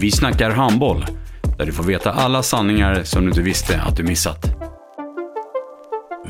[0.00, 1.06] Vi snackar handboll,
[1.58, 4.46] där du får veta alla sanningar som du inte visste att du missat.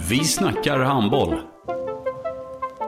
[0.09, 1.41] Vi snackar handboll.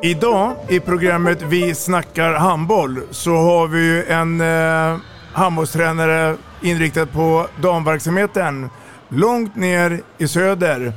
[0.03, 5.01] Idag i programmet Vi snackar handboll så har vi en eh,
[5.33, 8.71] handbollstränare inriktad på damverksamheten
[9.09, 10.93] långt ner i söder.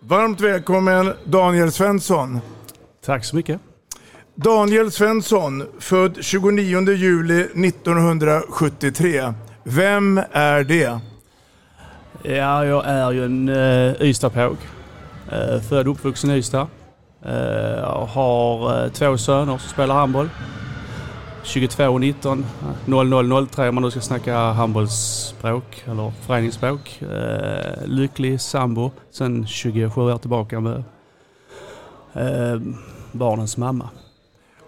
[0.00, 2.40] Varmt välkommen Daniel Svensson.
[3.06, 3.60] Tack så mycket.
[4.38, 9.32] Daniel Svensson, född 29 juli 1973.
[9.64, 11.00] Vem är det?
[12.22, 14.56] Ja, jag är ju en uh, Ystadpåg.
[15.32, 16.66] Uh, född och uppvuxen i Ystad.
[17.26, 20.28] Uh, har uh, två söner som spelar handboll.
[21.42, 22.46] 22 och 19.
[23.46, 27.02] 0003 om man nu ska snacka handbollsspråk eller föreningsspråk.
[27.02, 30.84] Uh, lycklig sambo sen 27 år tillbaka med
[33.12, 33.90] barnens mamma.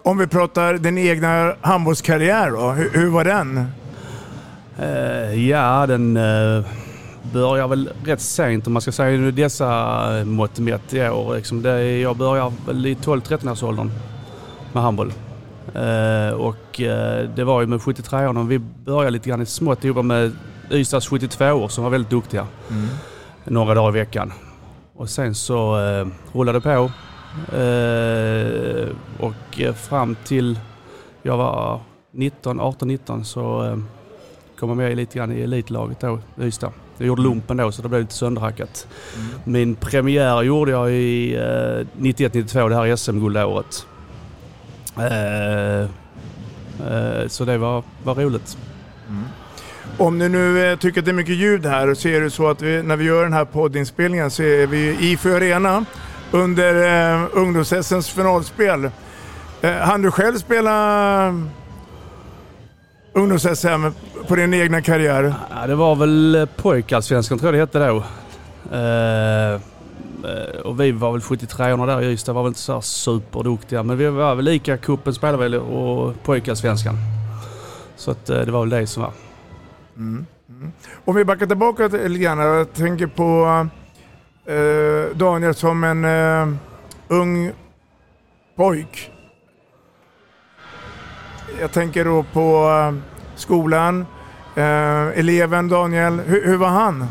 [0.03, 3.65] Om vi pratar din egna handbollskarriär då, hur, hur var den?
[4.79, 6.65] Uh, ja, den uh,
[7.33, 11.35] börjar väl rätt sent om man ska säga i dessa mått mätt i år.
[11.35, 13.91] Liksom det, jag börjar väl i 12-13 års åldern
[14.73, 15.13] med handboll.
[15.75, 16.81] Uh, och
[17.35, 20.31] det var ju med 73 åren vi började lite grann i smått ihop med
[20.71, 22.47] Ystads 72 år som var väldigt duktiga.
[22.69, 22.87] Mm.
[23.43, 24.33] Några dagar i veckan.
[24.95, 25.75] Och sen så
[26.33, 26.91] rullade det på.
[29.17, 30.59] Och fram till
[31.21, 31.79] jag var
[32.11, 33.77] 19, 18-19 så
[34.59, 36.71] komma med lite grann i elitlaget då, Ystad.
[36.97, 38.87] Jag gjorde lumpen då så det blev lite sönderhackat.
[39.15, 39.27] Mm.
[39.43, 43.85] Min premiär gjorde jag i eh, 91-92, det här SM-guldåret.
[44.97, 48.57] Eh, eh, så det var, var roligt.
[49.09, 49.23] Mm.
[49.97, 52.49] Om ni nu eh, tycker att det är mycket ljud här så är det så
[52.49, 55.85] att vi, när vi gör den här poddinspelningen så är vi i Ifö Arena
[56.31, 56.75] under
[57.13, 58.91] eh, ungdoms finalspel.
[59.61, 61.35] Eh, han du själv spela
[63.13, 63.91] ungdoms-SM
[64.27, 65.33] på din egna karriär?
[65.49, 68.03] Ja, det var väl pojkallsvenskan tror jag det hette då.
[68.77, 69.61] Uh,
[70.63, 73.83] och vi var väl 73 år där i Ystad, var väl inte så superduktiga.
[73.83, 76.95] Men vi var väl lika, cupen spelade vi och pojkallsvenskan.
[77.95, 79.11] Så att, det var väl det som var.
[79.97, 80.25] Mm.
[80.49, 80.71] Mm.
[81.05, 82.39] Om vi backar tillbaka lite grann.
[82.39, 83.45] Jag tänker på
[84.49, 86.05] uh, Daniel som en
[87.07, 87.51] ung
[88.55, 89.11] pojk.
[91.61, 92.69] Jag tänker då på
[93.35, 94.05] skolan.
[94.55, 97.05] Eh, eleven Daniel, hur, hur, var han?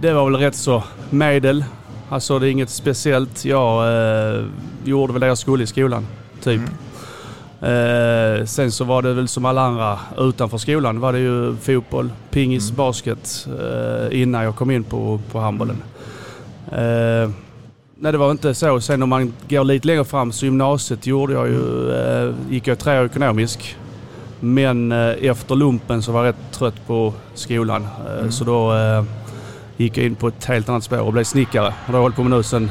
[0.00, 1.64] Det var väl rätt så medel.
[2.08, 3.44] Alltså det är inget speciellt.
[3.44, 3.94] Jag
[4.36, 4.44] eh,
[4.84, 6.06] gjorde väl det jag skulle i skolan,
[6.42, 6.60] typ.
[7.60, 8.38] Mm.
[8.40, 12.12] Eh, sen så var det väl som alla andra utanför skolan var det ju fotboll,
[12.30, 12.76] pingis, mm.
[12.76, 15.82] basket eh, innan jag kom in på, på handbollen.
[16.72, 17.30] Eh,
[17.96, 18.80] nej det var inte så.
[18.80, 22.78] Sen om man går lite längre fram så gymnasiet gjorde jag ju, eh, gick jag
[22.78, 23.76] tre år ekonomisk.
[24.40, 27.88] Men eh, efter lumpen så var jag rätt trött på skolan.
[28.06, 28.32] Eh, mm.
[28.32, 29.04] Så då eh,
[29.76, 31.66] gick jag in på ett helt annat spår och blev snickare.
[31.66, 32.70] Och det har jag hållit på med nu sedan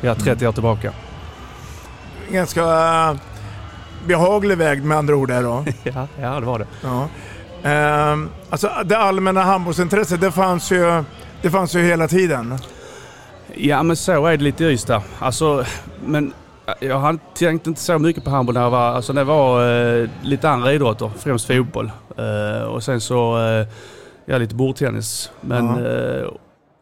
[0.00, 0.48] ja, 30 mm.
[0.48, 0.92] år tillbaka.
[2.30, 2.62] Ganska
[3.10, 3.16] uh,
[4.06, 5.64] behaglig väg med andra ord där då.
[5.82, 6.66] ja, ja, det var det.
[6.82, 7.08] Ja.
[7.64, 11.04] Uh, alltså det allmänna handbollsintresset, det fanns ju,
[11.42, 12.58] det fanns ju hela tiden.
[13.56, 15.02] Ja men så är det lite i Ystad.
[15.18, 15.64] Alltså,
[16.06, 16.32] men
[16.80, 20.50] jag tänkte inte så mycket på handboll när jag var, alltså jag var eh, lite
[20.50, 21.90] andra idrotter, främst fotboll.
[22.16, 23.66] Eh, och sen så, eh,
[24.26, 25.30] ja lite bordtennis.
[25.40, 26.28] Men eh,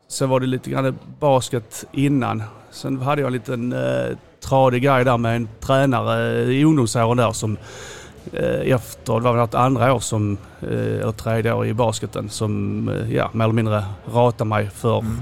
[0.09, 2.43] sen var det lite grann basket innan.
[2.71, 7.33] Sen hade jag en liten eh, tradig grej där med en tränare i ungdomsåren där
[7.33, 7.57] som
[8.33, 12.89] eh, efter, det var väl andra år som, eh, eller tredje år i basketen som,
[12.89, 15.21] eh, ja mer eller mindre ratade mig för, mm.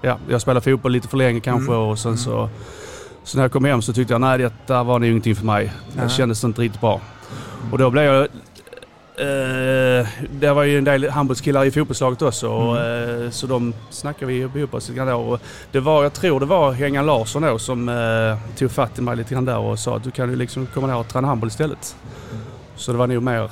[0.00, 1.84] Ja jag spelade fotboll lite för länge kanske mm.
[1.84, 2.18] och sen mm.
[2.18, 2.48] så
[3.24, 5.72] så när jag kom hem så tyckte jag nej detta var nog ingenting för mig.
[5.92, 7.00] Det kändes inte riktigt bra.
[7.72, 8.28] Och då blev jag
[9.18, 12.48] Eh, det var ju en del handbollskillar i fotbollslaget också.
[12.48, 13.24] Och, Mm.
[13.24, 15.16] eh, så de snackade vi ihop oss lite grann då.
[15.16, 15.40] Och
[15.72, 19.16] Det var, jag tror det var Hengan Larsson då som eh, tog fatt i mig
[19.16, 21.48] lite grann där och sa att du kan ju liksom komma ner och träna handboll
[21.48, 21.96] istället.
[22.76, 23.50] Så det var nog mer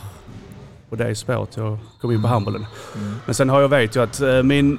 [0.91, 2.67] på det spåret jag kom in på handbollen.
[3.27, 4.79] Men sen har jag vet ju att min,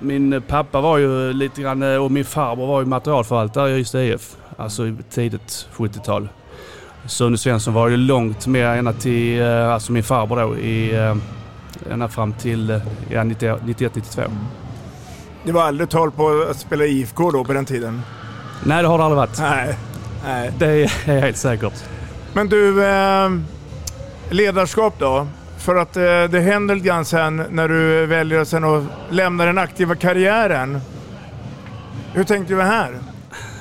[0.00, 4.02] min pappa var ju lite grann eh, och min farbror var ju materialförvaltare i Ystad
[4.04, 4.36] IF.
[4.56, 6.28] Alltså i tidigt 70-tal.
[7.06, 11.16] Sune Svensson var ju långt mer ända till, eh, alltså min farbror då, i, eh,
[11.92, 12.80] ända fram till
[13.10, 14.30] ja, 91-92.
[15.44, 18.02] Det var aldrig tal på att spela IFK då på den tiden?
[18.64, 19.38] Nej, det har det aldrig varit.
[19.40, 19.78] Nej.
[20.24, 20.52] Nej.
[20.58, 20.86] Det är
[21.20, 21.84] helt säkert.
[22.32, 22.82] Men du,
[24.30, 25.26] ledarskap då?
[25.64, 29.58] För att eh, det händer lite grann sen när du väljer sen att lämna den
[29.58, 30.80] aktiva karriären.
[32.12, 32.98] Hur tänkte du här?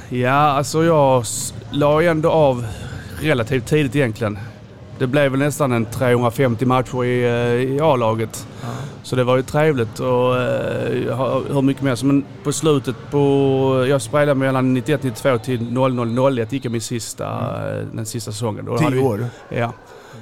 [0.10, 1.24] Ja, alltså jag
[1.72, 2.66] la ju ändå av
[3.22, 4.40] relativt tidigt egentligen.
[5.00, 8.48] Det blev väl nästan en 350 matcher i, eh, i A-laget.
[9.04, 11.96] Så det var ju trevligt och eh, hur mycket mer.
[11.96, 13.86] Så Men på slutet på...
[13.90, 18.78] Jag spelade mellan 91-92 till 00-01 gick jag min sista, eh, den sista säsongen.
[18.78, 19.26] Tio år?
[19.50, 19.74] Ja.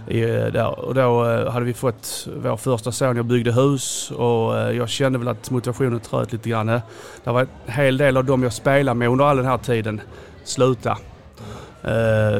[0.08, 0.80] I, eh, där.
[0.80, 3.16] Och då eh, hade vi fått vår första son.
[3.16, 6.68] Jag byggde hus och eh, jag kände väl att motivationen tröt lite grann.
[6.68, 6.82] Det
[7.26, 10.02] var en hel del av dem jag spelade med under all den här tiden
[10.44, 10.98] sluta.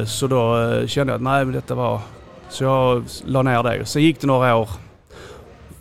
[0.06, 0.56] Så då
[0.86, 2.00] kände jag att nej men detta var...
[2.48, 3.84] Så jag la ner det.
[3.86, 4.68] Sen gick det några år,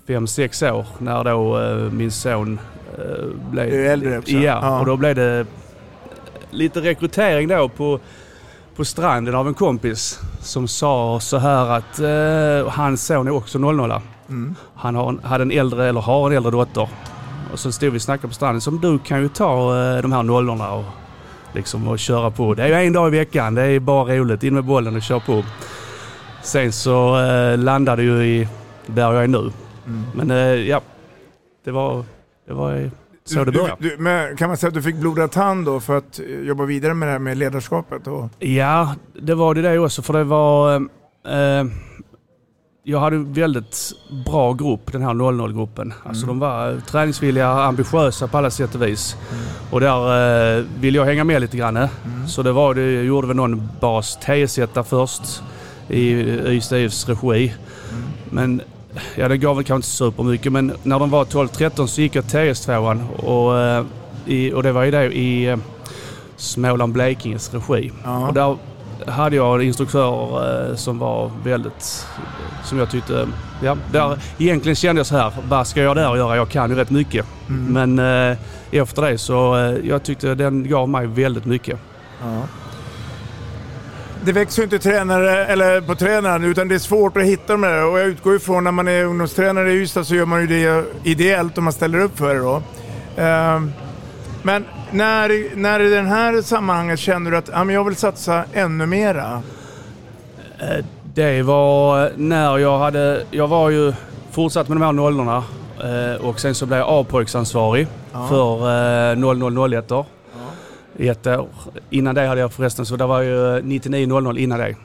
[0.08, 1.60] fem, sex år, när då
[1.92, 2.60] min son
[3.52, 3.70] blev...
[3.72, 4.32] Du är äldre också.
[4.32, 4.80] Ja, Ja.
[4.80, 5.46] och då blev det
[6.52, 8.00] lite rekrytering då på,
[8.76, 13.60] på stranden av en kompis som sa så här att eh, hans son är också
[13.60, 14.02] 00
[14.32, 14.56] Mm.
[14.76, 16.90] Han har en, hade en äldre, eller har en äldre dotter.
[17.54, 18.62] Och så stod vi och snackade på stranden.
[18.62, 20.86] Som du kan ju ta eh, de här nollorna och,
[21.54, 22.54] liksom, och köra på.
[22.54, 23.56] Det är ju en dag i veckan.
[23.56, 24.44] Det är bara roligt.
[24.44, 25.44] In med bollen och kör på.
[26.44, 28.48] Sen så eh, landade ju i
[28.86, 29.52] där jag är nu.
[30.14, 30.82] Men eh, ja,
[31.64, 32.04] det var,
[32.48, 32.92] det var
[33.34, 33.76] så det började.
[33.80, 36.66] du, men kan man säga att du fick blodad tand då för att eh, jobba
[36.66, 38.08] vidare med det här med ledarskapet?
[38.08, 40.02] Och, Ja, det var det, det också.
[40.02, 40.76] För det var...
[41.28, 41.66] Eh,
[42.84, 43.92] jag hade en väldigt
[44.26, 45.94] bra grupp, den här 00-gruppen.
[46.04, 49.16] Alltså de var träningsvilliga, ambitiösa på alla sätt och vis.
[49.72, 51.88] Och där eh, ville jag hänga med lite grann.
[52.28, 55.44] Så det var det, jag gjorde väl någon bas TS1 där först
[55.88, 56.12] i
[56.48, 57.54] Ystad IFs regi.
[58.30, 58.62] Men
[59.16, 60.52] ja, det gav väl kanske inte supermycket.
[60.52, 63.86] Men när de var 12-13 så gick jag TS2 och, eh,
[64.26, 65.58] i, och det var ju det i eh,
[66.36, 67.92] Småland Blekinges regi.
[68.04, 68.28] Ja.
[68.28, 68.58] Och där
[69.08, 72.08] hade jag en instruktör eh, som var väldigt,
[72.64, 73.28] som jag tyckte,
[73.64, 76.36] ja, där egentligen kände jag så här, vad ska jag där göra?
[76.36, 77.26] Jag kan ju rätt mycket.
[77.48, 78.38] Men eh,
[78.72, 81.80] efter det så, jag tyckte den gav mig väldigt mycket.
[82.22, 82.42] ja.
[84.26, 87.62] Det växer ju inte tränare, eller på tränaren utan det är svårt att hitta dem
[87.62, 87.86] där.
[87.86, 90.86] Och jag utgår ifrån när man är ungdomstränare i Ystad så gör man ju det
[91.04, 92.62] ideellt om man ställer upp för det då.
[93.18, 93.72] Ehm,
[94.44, 98.44] Men när, när i den här sammanhanget känner du att ja, men jag vill satsa
[98.54, 99.42] ännu mera?
[100.60, 103.94] Eh, Det var när jag hade, jag var ju
[104.32, 105.44] fortsatt med de här nollorna
[105.84, 108.28] eh, och sen så blev jag A-pojksansvarig Ja.
[108.28, 110.06] för eh, 0001 år.
[110.98, 111.48] I ett år.
[111.90, 114.76] Innan det hade jag förresten, så det var ju 9900 innan det.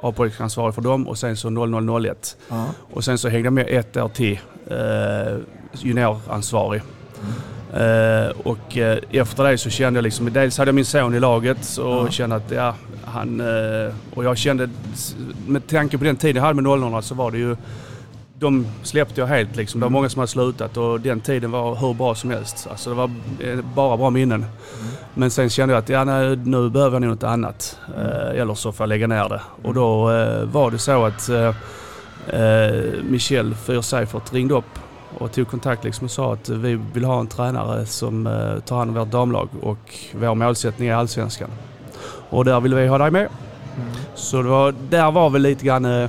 [0.00, 2.36] A-pojksansvarig för dem och sen så 0001.
[2.48, 2.66] Ja.
[2.92, 4.38] Och sen så hängde jag med ett år till
[4.70, 5.36] eh,
[5.72, 6.82] junioransvarig.
[7.74, 11.20] Eh, och eh, efter det så kände jag liksom, dels hade jag min son i
[11.20, 12.10] laget och Ja.
[12.10, 13.40] kände att ja, han...
[13.40, 14.68] Eh, och jag kände,
[15.46, 17.56] med tanke på den tiden jag hade med nollorna så var det ju...
[18.38, 19.80] De släppte jag helt liksom.
[19.80, 22.66] Det var många som hade slutat och den tiden var hur bra som helst.
[22.70, 24.44] Alltså det var eh, bara bra minnen.
[25.14, 27.78] Men sen kände jag att ja, nej, nu behöver jag nog något annat.
[27.96, 29.40] Eh, eller så får jag lägga ner det.
[29.62, 31.54] Och då eh, var det så att eh,
[32.40, 34.78] eh, Michel Fyr Seifert ringde upp
[35.18, 38.76] och tog kontakt liksom och sa att vi vill ha en tränare som eh, tar
[38.78, 41.50] hand om vårt damlag och vår målsättning är allsvenskan.
[42.30, 43.28] Och där ville vi ha dig med.
[44.14, 46.08] Så det var, där var väl lite grann...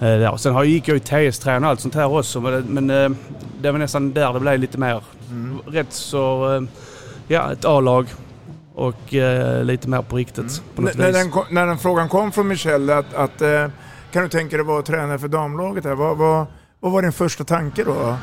[0.00, 0.36] Eh, där.
[0.36, 3.18] Sen har, gick jag i TS-trän och allt sånt här också men, men eh,
[3.60, 5.02] det var nästan där det blev lite mer
[5.66, 6.54] rätt så...
[6.56, 6.62] Eh,
[7.28, 8.06] ja, ett A-lag
[8.74, 12.32] och eh, lite mer på riktigt på något N- när, den, när den frågan kom
[12.32, 13.66] från Michel att, att eh,
[14.12, 15.84] kan du tänka dig att vara tränare för damlaget?
[15.84, 15.94] Här?
[15.94, 16.46] Vad, vad,
[16.80, 18.16] vad var din första tanke då?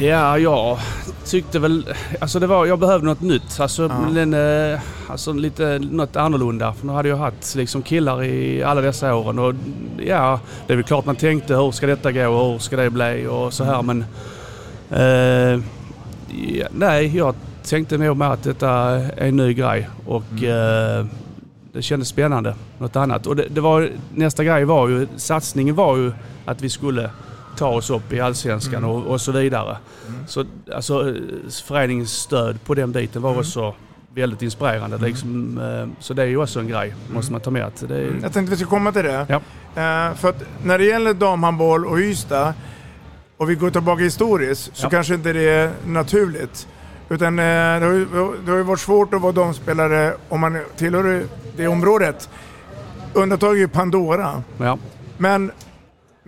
[0.00, 0.78] Ja, jag
[1.28, 1.94] tyckte väl...
[2.20, 3.60] Alltså det var, jag behövde något nytt.
[3.60, 3.82] Alltså,
[4.14, 4.20] Ja.
[4.20, 4.34] en,
[4.72, 6.72] eh, alltså lite något annorlunda.
[6.72, 9.38] För nu hade jag haft liksom killar i alla dessa åren.
[9.38, 9.54] Och
[10.06, 12.90] ja, det är väl klart man tänkte hur ska detta gå och hur ska det
[12.90, 13.82] bli och så här.
[13.82, 14.04] Men
[14.90, 15.60] eh,
[16.58, 19.88] ja, nej, jag tänkte nog med att detta är en ny grej.
[20.06, 21.06] Och eh,
[21.72, 22.54] det kändes spännande.
[22.78, 23.26] Något annat.
[23.26, 26.12] Och det, det var, nästa grej var ju, satsningen var ju
[26.44, 27.10] att vi skulle
[27.58, 29.76] ta oss upp i Allsvenskan och, och så vidare.
[30.26, 31.14] Så alltså, eh,
[31.64, 33.74] föreningens stöd på den biten var också
[34.14, 34.98] väldigt inspirerande.
[34.98, 37.64] Liksom, eh, så det är ju också en grej, måste man ta med.
[37.64, 39.26] Att det är, Jag tänkte vi ska komma till det.
[39.28, 39.36] Ja.
[39.82, 42.54] Eh, för att när det gäller damhandboll och Ystad,
[43.36, 44.90] och vi går tillbaka historiskt, så Ja.
[44.90, 46.68] kanske inte det är naturligt.
[47.08, 47.42] Utan det,
[47.82, 48.06] har ju,
[48.44, 51.24] det har ju varit svårt att vara damspelare om man tillhör
[51.56, 52.28] det området.
[53.12, 54.42] Undantag är ju Pandora.
[54.58, 54.78] ja.
[55.18, 55.50] Men,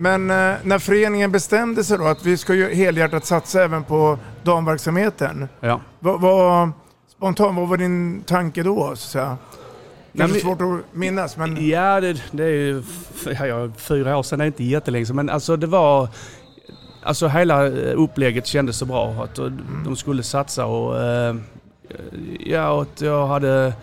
[0.01, 4.17] men eh, när föreningen bestämde sig då att vi ska ju helhjärtat satsa även på
[4.43, 5.49] damverksamheten.
[5.59, 5.81] Ja.
[5.99, 6.71] Vad, vad,
[7.17, 8.85] spontant, vad var din tanke då?
[8.85, 9.37] Så att säga?
[10.17, 11.67] Kanske Nej, svårt att minnas, men...
[11.67, 12.83] Ja, det, det är ju
[13.25, 15.15] ja, fyra år sedan, det är inte jättelänge sedan.
[15.15, 16.07] Men alltså det var...
[17.03, 19.23] Alltså hela eh, upplägget kändes så bra.
[19.23, 19.45] Att eh,
[19.85, 20.95] de skulle satsa och...
[22.39, 23.73] Ja, och jag hade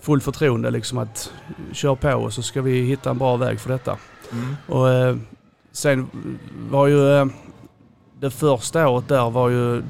[0.00, 1.32] full förtroende liksom att
[1.72, 3.96] köra på och så ska vi hitta en bra väg för detta.
[4.32, 4.56] Mm.
[4.66, 5.16] Och eh,
[5.72, 6.06] sen
[6.70, 7.16] var ju...
[7.18, 7.26] eh,
[8.20, 9.76] Det första året där var ju...
[9.78, 9.82] eh,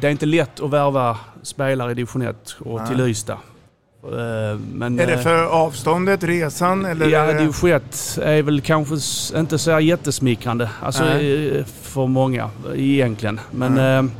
[0.00, 3.10] Det är inte lätt att värva spelare i division 1 och till Nej.
[3.10, 3.32] Ystad.
[4.04, 7.06] Eh, Men, Är det eh, för avståndet, resan eller?
[7.08, 8.94] Ja, division 1 är väl kanske
[9.38, 10.70] inte så jättesmickrande.
[10.82, 11.58] Alltså Nej.
[11.58, 13.40] eh, för många egentligen.
[13.50, 14.10] Men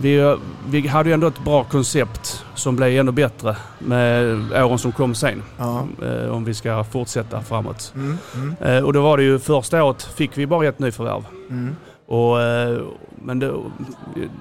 [0.00, 0.36] vi,
[0.68, 4.24] vi hade ju ändå ett bra koncept som blev ännu bättre med
[4.64, 5.42] åren som kom sen.
[5.58, 5.86] Ja.
[6.02, 7.92] Eh, om vi ska fortsätta framåt.
[7.94, 11.24] Mm, mm, Eh, och då var det ju första året fick vi bara ett nyförvärv.
[11.50, 11.76] mm.
[12.06, 12.80] Och, eh,
[13.24, 13.62] men då,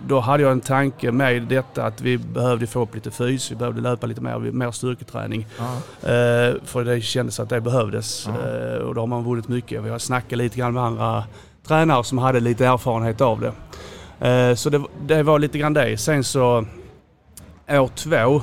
[0.07, 3.55] då hade jag en tanke med detta att vi behövde få upp lite fys, vi
[3.55, 5.47] behövde löpa lite mer, mer styrketräning.
[5.57, 5.65] Ja.
[6.65, 8.27] För det kändes att det behövdes.
[8.27, 8.77] Ja.
[8.83, 9.83] Och då har man vunnit mycket.
[9.83, 11.23] Vi har snackat lite grann med andra
[11.67, 13.51] tränare som hade lite erfarenhet av det.
[14.21, 15.97] Eh, så det, det var lite grann det.
[15.97, 16.65] Sen så
[17.69, 18.41] år två,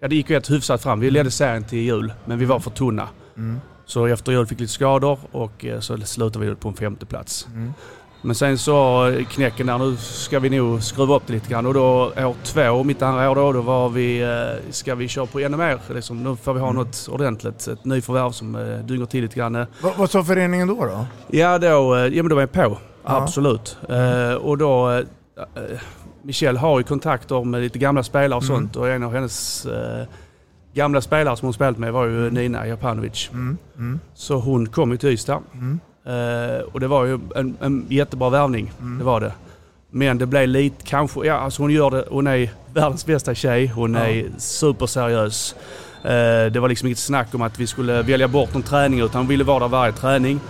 [0.00, 1.00] ja det gick ju rätt hyfsat fram.
[1.00, 3.08] Vi ledde serien till jul, men vi var för tunna.
[3.36, 3.60] Mm.
[3.86, 7.06] Så efter jul fick vi lite skador och eh, så slutade vi på en femte
[7.06, 7.46] plats.
[7.54, 7.72] Mm.
[8.22, 11.66] Men sen så eh, knäcken där, nu ska vi nog skruva upp det lite grann.
[11.66, 14.26] Och då år två, mitt andra år då, då var vi,
[14.70, 15.78] ska vi köra på ännu mer?
[15.94, 19.66] Liksom, nu får vi ha något ordentligt, ett nyförvärv som dynger till lite grann.
[19.82, 20.84] Vad, vad sa föreningen då?
[20.84, 21.06] då?
[21.28, 21.66] Ja, då,
[22.12, 22.78] ja men då var jag på.
[23.04, 23.76] Absolut.
[23.88, 25.02] Eh, och då, eh,
[26.22, 28.56] Michelle har ju kontakter med lite gamla spelare och Mm.
[28.56, 28.76] sånt.
[28.76, 30.06] Och en av hennes eh,
[30.74, 33.30] gamla spelare som hon spelat med var ju Nina Japanovic.
[33.32, 33.58] Mm.
[33.76, 34.00] Mm.
[34.14, 35.42] Så hon kom ju till Ystad.
[35.54, 35.80] Mm.
[36.06, 38.72] Eh, och det var ju en, en jättebra värvning.
[38.80, 38.98] Mm.
[38.98, 39.32] Det var det.
[39.90, 43.66] Men det blev lite kanske, ja alltså hon gör det, hon är världens bästa tjej.
[43.66, 44.00] Hon Ja.
[44.00, 45.54] är superseriös.
[46.04, 46.10] Eh,
[46.52, 49.28] det var liksom inget snack om att vi skulle välja bort någon träning utan hon
[49.28, 50.40] ville vara där varje träning.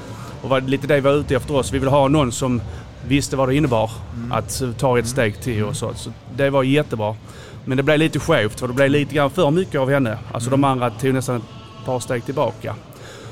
[0.45, 1.73] Och var lite det vi var ute efter oss.
[1.73, 2.61] Vi ville ha någon som
[3.09, 3.91] visste vad det innebar
[4.31, 5.95] att ta ett steg till och så.
[5.95, 7.17] Så det var jättebra.
[7.65, 10.19] Men det blev lite skevt för det blev lite grann för mycket av henne.
[10.33, 12.75] Alltså de andra tog nästan ett par steg tillbaka.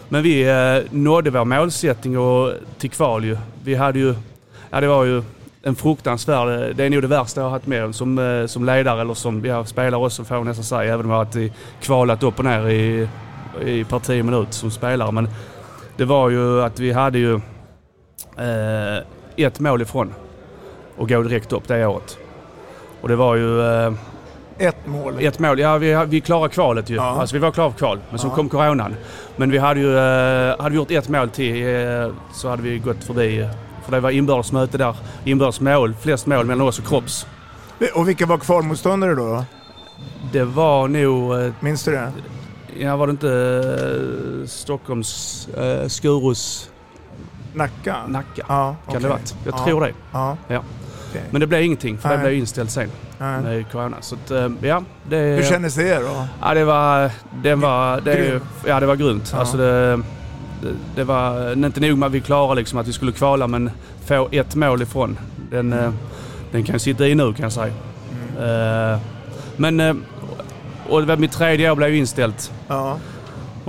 [0.09, 3.37] Men vi eh, nådde vår målsättning och till kval ju.
[3.65, 4.15] Vi hade ju,
[4.71, 5.23] ja det var ju
[5.63, 8.65] en fruktansvärd, det är nog det värsta jag har haft med om som, eh, som
[8.65, 10.95] ledare eller som ja, spelare också får jag nästan säga.
[10.95, 11.51] Även om jag har
[11.81, 13.09] kvalat upp och ner i,
[13.65, 15.13] i per 10 minuter som spelare.
[15.13, 15.29] Men
[15.97, 17.35] det var ju att vi hade ju
[18.39, 19.05] eh,
[19.37, 20.15] ett mål ifrån
[20.97, 22.19] och gå direkt upp det året.
[23.01, 23.93] Och det var ju eh,
[24.59, 25.15] Ett mål.
[25.21, 25.59] ett mål.
[25.59, 26.95] Ja, vi, vi klarade kvalet ju.
[26.95, 27.03] Ja.
[27.21, 27.99] Alltså vi var klara för kval.
[28.11, 28.35] Men så Ja.
[28.35, 28.95] kom coronan.
[29.37, 32.79] Men vi hade ju eh, hade vi gjort ett mål till eh, så hade vi
[32.79, 33.49] gått förbi.
[33.85, 34.97] För det var inbördes möte där.
[35.25, 35.95] Inbördes mål.
[36.01, 37.27] Flest mål mellan oss och Kropps.
[37.95, 39.45] Och vilka var kvalmotståndare då?
[40.33, 41.39] Det var nog...
[41.41, 42.13] eh, Minns du det?
[42.79, 43.29] Ja, var det inte
[44.43, 45.49] eh, Stockholms...
[45.57, 46.71] Eh, Skurus
[47.55, 47.97] Nacka?
[48.09, 48.27] Nacka?
[48.37, 49.01] Ja, Kan okej.
[49.03, 49.35] det varit?
[49.45, 49.65] Jag Ja.
[49.65, 49.93] tror det.
[50.13, 50.37] Ja.
[50.49, 50.63] Ja.
[51.11, 51.23] Okej.
[51.31, 52.25] Men det blev ingenting för det Nej.
[52.25, 53.43] blev inställt sen Nej.
[53.43, 53.97] med corona.
[54.01, 55.17] Så att, eh, ja, det...
[55.17, 56.27] Hur kändes det då?
[56.43, 57.11] Ja, det var...
[57.43, 59.31] Det var, det, ja, det var grymt.
[59.33, 59.39] Ja.
[59.39, 59.97] Alltså det,
[60.63, 63.71] det, det var inte nog med att vi klarade liksom att vi skulle kvala men
[64.07, 65.19] få ett mål ifrån.
[65.51, 65.93] Den, Mm.
[66.53, 67.73] den kan sitta i nu kan jag säga.
[68.95, 68.99] Eh,
[69.57, 70.05] Men...
[70.93, 72.53] Och det mitt tredje år blev ju inställt.
[72.69, 72.97] Ja.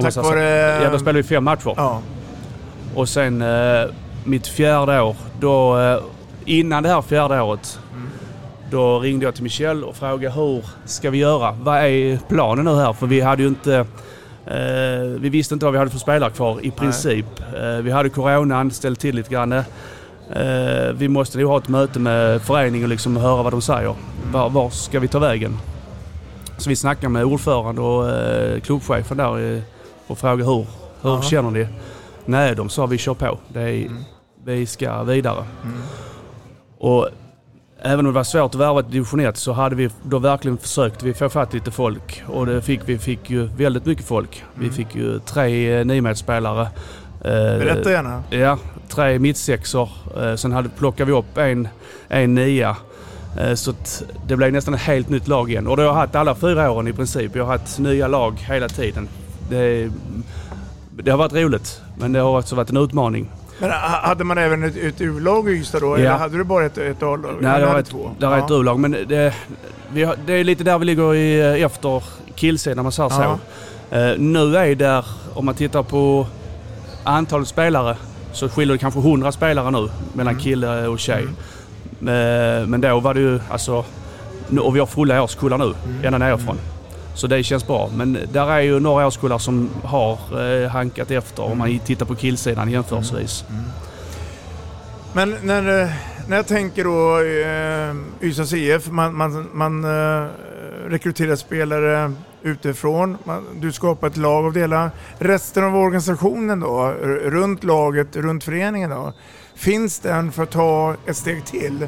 [0.01, 1.73] Tack vare- Ja, då spelade vi fem matcher.
[1.77, 2.01] Ja.
[2.95, 3.85] Och sen eh,
[4.23, 5.99] mitt fjärde år, då, eh,
[6.45, 8.07] innan det här fjärde året, Mm.
[8.71, 11.51] då ringde jag till Michel och frågade hur ska vi göra?
[11.61, 12.93] Vad är planen nu här?
[12.93, 13.75] För vi hade ju inte...
[14.45, 17.25] Eh, vi visste inte vad vi hade för spelare kvar i princip.
[17.61, 19.51] Eh, vi hade coronan, ställt till lite grann.
[19.51, 19.63] Eh,
[20.93, 23.95] vi måste nog ha ett möte med föreningen och liksom höra vad de säger.
[24.31, 25.57] Var, var ska vi ta vägen?
[26.63, 29.62] Så vi snackade med ordförande och eh, klubbchefen där eh,
[30.08, 30.65] och frågade hur,
[31.01, 31.67] hur känner ni?
[32.25, 33.39] Nej, de sa vi kör på.
[33.48, 33.89] Det är,
[34.46, 35.46] Vi ska vidare.
[35.63, 35.82] Mm.
[36.77, 37.08] Och
[37.82, 40.58] även om det var svårt att värva till division 1 så hade vi då verkligen
[40.58, 42.24] försökt vi få fatt lite folk.
[42.27, 44.43] Och det fick, vi fick ju väldigt mycket folk.
[44.55, 46.67] Vi fick ju tre eh, niometersspelare.
[47.24, 48.24] Berätta gärna.
[48.29, 48.58] Ja,
[48.89, 49.89] tre mittsexor.
[50.17, 51.67] Eh, sen hade, plockade vi upp en,
[52.08, 52.77] en nia.
[53.39, 55.67] Eh, Så att det blev nästan ett helt nytt lag igen.
[55.67, 57.35] Och det har jag haft alla fyra åren i princip.
[57.35, 59.07] Jag har haft nya lag hela tiden.
[59.49, 59.89] Det,
[60.91, 63.29] det har varit roligt, men det har också varit en utmaning.
[63.59, 65.95] Men ha- hade man även ett, ett U-lag i Ystad då?
[65.95, 66.15] Eller Ja.
[66.17, 67.35] hade du bara ett, ett A-lag?
[67.41, 68.11] Nej, Eller det har hade ett, två?
[68.19, 68.45] det har Ja.
[68.45, 69.33] ett U-lag, men det,
[70.03, 72.03] har, det är lite där vi ligger i, eh, efter
[72.35, 73.39] killsidan om man säger så.
[73.95, 76.27] Eh, nu är där, om man tittar på
[77.03, 77.95] antalet spelare,
[78.33, 81.23] så skiljer det kanske 100 spelare nu mellan kille och tjej.
[81.23, 81.29] Eh,
[82.67, 83.86] men då var det ju alltså,
[84.60, 86.57] och vi har fulla årskullar nu, ända nerifrån.
[87.15, 87.89] Så det känns bra.
[87.95, 90.17] Men där är ju några årskullar som har
[90.63, 93.45] eh, hankat efter om man tittar på killsidan jämförelsevis.
[95.15, 95.89] Men när, eh,
[96.27, 100.27] när jag tänker då eh, Ystads IF, man, man, man eh,
[100.88, 104.91] rekryterar spelare utifrån, man, du skapar ett lag av hela.
[105.17, 106.93] Resten av organisationen då,
[107.24, 109.13] runt laget, runt föreningen då,
[109.55, 111.88] finns den för att ta ett steg till?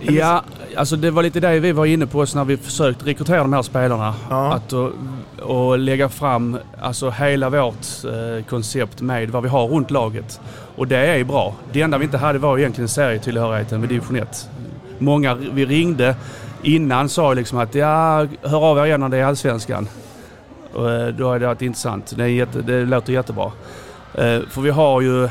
[0.00, 0.42] Ja,
[0.76, 3.62] alltså det var lite det vi var inne på när vi försökte rekrytera de här
[3.62, 4.14] spelarna.
[4.28, 4.90] Att och,
[5.42, 10.40] och lägga fram alltså hela vårt eh, koncept med vad vi har runt laget.
[10.76, 11.54] Och det är bra.
[11.72, 14.48] Det enda vi inte hade var egentligen serietillhörigheten vid division 1.
[14.98, 16.16] Många vi ringde
[16.62, 19.88] innan sa liksom att ja, hör av er igen när det är allsvenskan.
[20.74, 22.14] Och, eh, då är det varit intressant.
[22.16, 23.52] Det, är jätte, det låter jättebra.
[24.14, 25.28] Eh, för vi har ju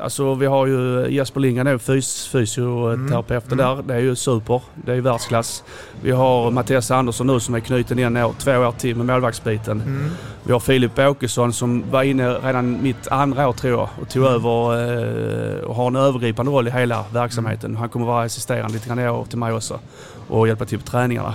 [0.00, 3.82] Alltså vi har ju Jesper Lindgren är fys, fysioterapeut där.
[3.82, 4.62] Det är ju super.
[4.74, 5.64] Det är ju världsklass.
[6.02, 9.80] Vi har Mattias Andersson nu som är knuten igen år, två år till med målvaktsbiten.
[9.80, 10.10] Mm.
[10.42, 14.24] Vi har Filip Åkesson som var inne redan mitt andra år tror jag och tog
[14.24, 17.76] över eh, och har en övergripande roll i hela verksamheten.
[17.76, 19.80] Han kommer vara assisterande lite grann i år till mig också
[20.28, 21.34] och hjälpa till på träningarna.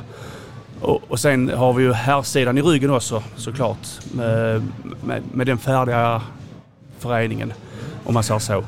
[0.81, 4.63] Och, och sen har vi ju herrsidan i ryggen också såklart med,
[5.03, 6.21] med, med den färdiga
[6.99, 7.53] föreningen
[8.03, 8.63] om man säger så.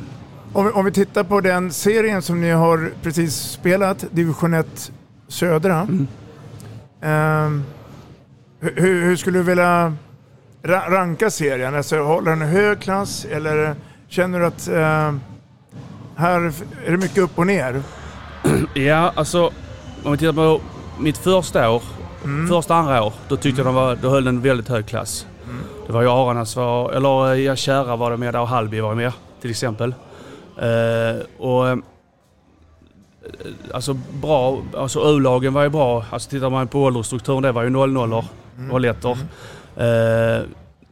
[0.54, 4.92] Om vi, om vi tittar på den serien som ni har precis spelat, division 1
[5.28, 5.82] södra.
[5.82, 6.08] Mm.
[7.02, 7.64] Ehm,
[8.60, 9.94] hur, hur skulle du vilja
[10.64, 11.76] ra- ranka serien?
[11.76, 13.76] Alltså, håller den hög klass eller
[14.08, 15.22] känner du att ehm,
[16.16, 16.42] här
[16.86, 17.82] är det mycket upp och ner?
[18.74, 19.52] Ja, alltså
[20.04, 20.62] om vi tittar på
[21.00, 21.84] mitt första år,
[22.50, 25.26] första andra år, då tyckte jag de var, då höll den väldigt hög klass.
[25.88, 28.80] Det var ju Aranas, var, eller eh, ja, Kära var det med där och Hallby
[28.80, 29.12] var med
[29.46, 29.96] till exempel.
[30.58, 31.78] Eh, och eh,
[33.74, 36.06] Alltså bra, alltså U-lagen var ju bra.
[36.10, 38.24] Alltså tittar man på åldersstrukturen, det var ju 0-0
[38.72, 39.18] och ettor.
[39.76, 40.44] Eh,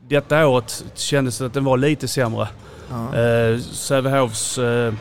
[0.07, 2.47] detta året kändes det att den var lite sämre.
[2.89, 3.15] Ja.
[3.19, 4.93] Eh, Sävehofs eh,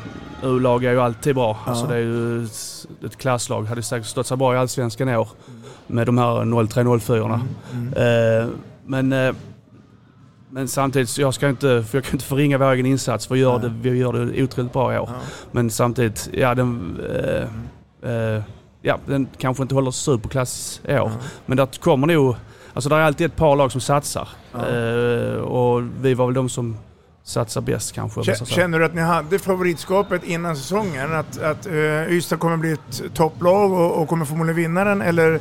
[0.43, 1.59] U-lag är ju alltid bra.
[1.65, 1.71] Ja.
[1.71, 3.67] Alltså det är ju ett, ett klasslag.
[3.67, 5.29] Hade säkert stått sig bra i Allsvenskan i år
[5.87, 7.33] med de här 03-04.
[7.33, 8.49] Eh,
[8.85, 9.35] men, eh, men
[10.69, 13.41] samtidigt, så jag ska inte, för jag kan inte förringa vår egen insats för vi
[13.41, 15.11] gör, det, vi gör det otroligt bra i år.
[15.51, 17.01] Men samtidigt, ja den,
[18.03, 18.43] eh, eh,
[18.83, 21.13] ja, den kanske inte håller superklass i år.
[21.47, 22.37] Men det kommer nog,
[22.75, 24.29] alltså det är alltid ett par lag som satsar.
[24.55, 26.77] Eh, och vi var väl de som
[27.25, 28.37] satsar bäst kanske.
[28.37, 28.45] så.
[28.45, 31.15] Känner du att ni hade favoritskapet innan säsongen?
[31.15, 35.03] Att, att uh, Ystad kommer bli ett topplag och, och kommer förmodligen vinna den?
[35.03, 35.41] Eller,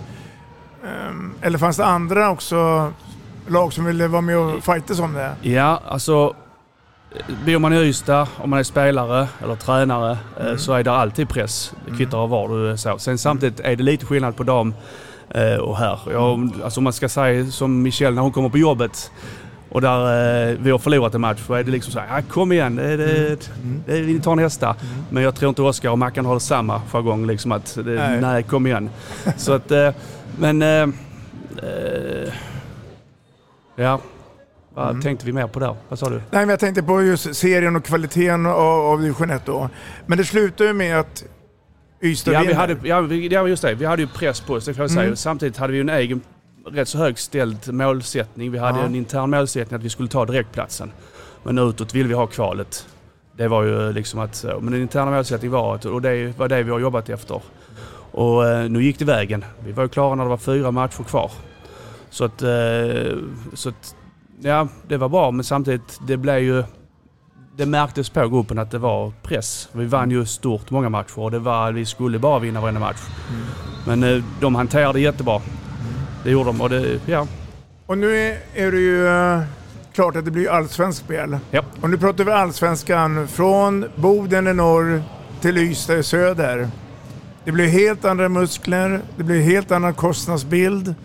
[0.86, 2.91] ehm, eller fanns det andra också
[3.52, 5.36] lag som ville vara med och fightas om det?
[5.42, 6.34] Ja, alltså
[7.46, 11.30] bor man i Ystad, om man är spelare eller tränare, eh, så är det alltid
[11.30, 11.74] press.
[11.86, 12.98] Det kvittar var du så.
[12.98, 14.74] Sen samtidigt är det lite skillnad på dem
[15.30, 16.00] eh, och här.
[16.12, 19.12] Jag, alltså om man ska säga som Michelle när hon kommer på jobbet
[19.70, 22.24] och där eh, vi har förlorat en match, så är det liksom så här, "Ja,
[22.30, 23.50] kom igen, det, det,
[23.86, 24.76] det, vi tar nästa.
[25.10, 28.22] Men jag tror inte Oskar och Mackan har samma jargong, liksom att det, Nej.
[28.22, 28.44] nej.
[28.44, 28.90] kom igen.
[29.38, 29.90] så att, eh,
[30.38, 30.62] men...
[30.62, 30.88] Eh,
[33.84, 34.00] ja,
[34.74, 35.76] vad tänkte vi mer på där?
[35.89, 36.15] Vad sa du?
[36.15, 39.70] Nej, men jag tänkte på just serien och kvaliteten av, av division 1 då.
[40.06, 41.24] Men det slutar ju med att
[42.04, 42.60] Ystad Ja, vi vinner.
[42.60, 43.74] hade, ja, vi, ja, just det.
[43.76, 45.04] Vi hade ju press på oss, det får jag säga.
[45.04, 45.15] Mm.
[45.15, 46.22] Samtidigt hade vi ju en egen
[46.67, 48.52] rätt så högt ställd målsättning.
[48.52, 48.86] Vi hade Ja.
[48.86, 50.91] en intern målsättning att vi skulle ta direktplatsen.
[51.44, 52.88] Men utåt ville vi ha kvalet.
[53.38, 54.46] Det var ju liksom att.
[54.62, 57.41] Men den interna målsättningen var att, och det var det vi har jobbat efter.
[58.12, 59.46] Och eh, nu gick det vägen.
[59.65, 61.32] Vi var ju klara när det var fyra matcher kvar.
[62.12, 63.17] Så att, eh,
[63.54, 63.95] så att
[64.41, 66.63] ja, det var bra men samtidigt, det blev ju
[67.58, 69.69] det märktes på gruppen att det var press.
[69.71, 73.02] Vi vann ju stort många matcher och det var, vi skulle bara vinna varenda match.
[73.88, 75.41] Men eh, de hanterade jättebra.
[76.24, 77.28] Det gjorde de och det, ja.
[77.86, 79.41] Och nu är, är det ju eh,
[79.93, 81.38] klart att det blir allsvenskt spel.
[81.52, 81.62] Ja.
[81.82, 85.04] Och nu pratar vi allsvenskan från Boden i norr
[85.41, 86.69] till Ystad i söder.
[87.45, 90.95] det blir helt andra muskler, det blir helt annan kostnadsbild.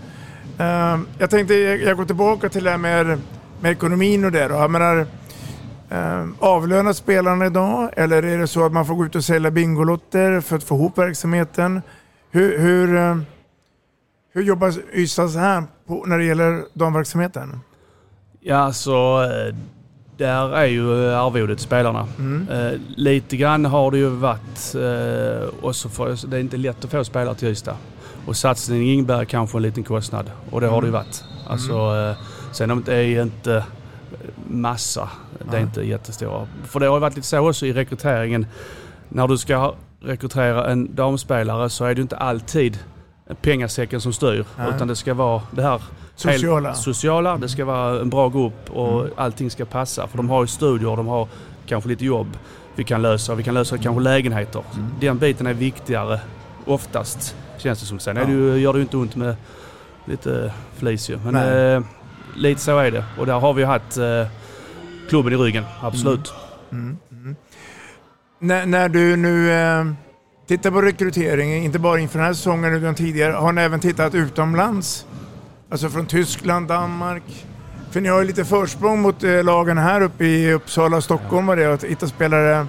[0.58, 3.18] Eh, jag tänkte, jag, går tillbaka till det här med,
[3.60, 4.54] med ekonomin och det då.
[4.54, 5.06] Jag menar,
[5.90, 9.50] eh, avlönas spelarna idag eller är det så att man får gå ut och sälja
[9.50, 11.82] Bingolotter för att få ihop verksamheten?
[12.30, 13.16] Hur, hur, eh,
[14.32, 17.60] hur jobbar Ystad så här på, när det gäller damverksamheten?
[18.40, 19.54] Ja, så eh,
[20.16, 22.08] där är ju arvodet spelarna.
[22.18, 22.48] Mm.
[22.48, 26.84] Eh, lite grann har det ju varit, eh, och så får, det är inte lätt
[26.84, 27.76] att få spelare till Ystad.
[28.26, 31.24] Och satsningen innebär kanske en liten kostnad och det har det ju varit.
[31.46, 32.16] Alltså, eh,
[32.52, 33.64] sen om det är inte
[34.48, 35.08] massa,
[35.50, 35.66] det är Ja.
[35.66, 36.46] inte jättestora.
[36.64, 38.46] För det har ju varit lite så också i rekryteringen.
[39.08, 42.78] När du ska rekrytera en damspelare så är det inte alltid
[43.42, 44.44] pengasäcken som styr.
[44.58, 44.68] Nej.
[44.76, 45.82] Utan det ska vara det här
[46.16, 46.74] Sociala.
[46.74, 47.36] Sociala.
[47.36, 50.06] Det ska vara en bra grupp och allting ska passa.
[50.06, 51.28] För de har ju studier, de har
[51.66, 52.28] kanske lite jobb
[52.74, 53.34] vi kan lösa.
[53.34, 54.62] Vi kan lösa kanske lägenheter.
[55.00, 56.20] Den biten är viktigare
[56.64, 57.98] oftast känns det som.
[57.98, 59.36] Sen är det ju, gör det ju inte ont med
[60.04, 61.18] lite flis ju.
[61.24, 61.36] Men
[61.76, 61.82] eh,
[62.34, 63.04] lite så är det.
[63.18, 64.26] Och där har vi haft eh,
[65.08, 66.32] klubben i ryggen, absolut.
[66.72, 66.96] Mm.
[67.10, 67.36] Mm.
[68.38, 69.84] När, när du nu eh,
[70.46, 74.14] tittar på rekryteringen, inte bara inför den här säsongen utan tidigare, har ni även tittat
[74.14, 75.06] utomlands?
[75.70, 77.46] Alltså från Tyskland, Danmark?
[77.90, 81.58] För ni har ju lite försprång mot eh, lagen här uppe i Uppsala Stockholm vad
[81.58, 82.66] det är att hitta spelare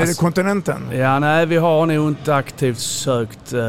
[0.00, 0.82] Alltså- kontinenten.
[0.92, 3.60] Ja, nej, vi har nog inte aktivt sökt eh,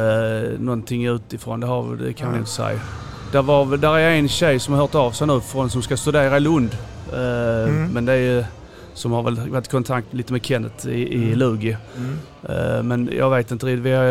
[0.60, 1.60] någonting utifrån.
[1.60, 2.40] Det, har, vi- det kan man Nej.
[2.40, 2.80] inte säga.
[3.32, 5.98] Där, var, där är en tjej som har hört av sig nu från, som ska
[5.98, 6.78] studera i Lund.
[7.14, 7.20] Eh,
[7.70, 7.88] Mm.
[7.94, 8.44] Men det är ju,
[8.94, 11.38] som har väl varit i kontakt lite med Kenneth i, i Mm.
[11.40, 11.78] Lugi.
[11.98, 12.18] Mm.
[12.78, 13.86] Eh, men jag vet inte riktigt.
[13.86, 14.06] Vi har,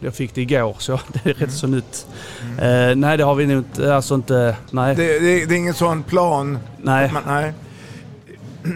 [0.00, 2.06] jag fick det igår så det är rätt så nytt.
[2.42, 2.90] Mm.
[2.90, 3.94] Eh, nej, det har vi nog inte.
[3.94, 4.56] Alltså inte.
[4.70, 4.96] Nej.
[4.96, 6.58] Det, det, det är ingen sån plan?
[6.82, 7.10] nej.
[7.12, 7.52] Man, nej.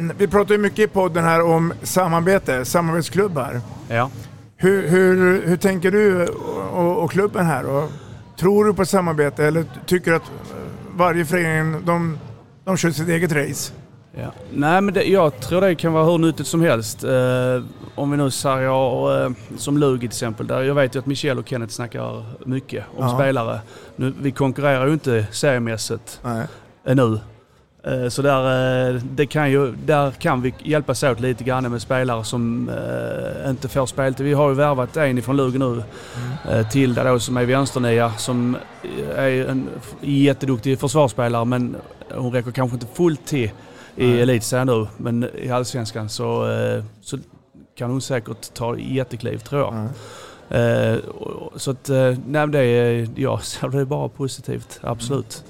[0.19, 3.61] Vi pratar ju mycket i podden här om samarbete, samarbetsklubbar.
[3.89, 4.11] Ja.
[4.57, 6.27] Hur, hur, hur tänker du
[6.73, 7.65] och, och klubben här?
[7.67, 7.91] Och
[8.41, 10.31] tror du på samarbete eller tycker du att
[10.97, 12.19] varje förening de,
[12.65, 13.73] de kör sitt eget race?
[14.17, 14.33] Ja.
[14.53, 17.05] Nej men det, jag tror det kan vara hur nyttigt som helst.
[17.05, 17.63] Eh,
[17.95, 20.47] om vi nu säger eh, som Lugi till exempel.
[20.47, 23.15] Där jag vet ju att Michel och Kenneth snackar mycket om Ja.
[23.15, 23.61] spelare.
[23.97, 26.47] Nu, vi konkurrerar ju inte seriemässigt Nej.
[26.87, 27.19] ännu.
[27.85, 31.83] Eh, så där, eh, det kan ju, där kan vi hjälpas åt lite grann med
[31.83, 34.27] spelare som eh, inte får speltid.
[34.27, 35.83] Vi har ju värvat en ifrån Lugi nu.
[36.51, 38.57] Eh, Tilda då som är vänsternia som
[39.17, 39.69] är en
[40.01, 41.77] jätteduktig försvarsspelare men
[42.15, 43.51] hon räcker kanske inte fullt till
[43.97, 44.23] i Nej.
[44.23, 44.87] elitserien nu.
[44.97, 46.47] Men i allsvenskan så,
[47.01, 47.19] så
[47.79, 49.89] kan hon säkert ta jättekliv tror jag.
[51.09, 51.89] Och- Så att,
[52.27, 53.41] nej det är, ja,
[53.73, 55.45] det är bara positivt, absolut.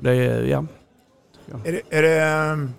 [0.00, 0.64] Det är, ja.
[1.64, 2.72] Är det, är, det, ehm,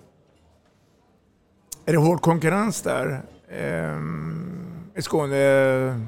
[1.86, 6.00] är det hård konkurrens där ehm, i Skåne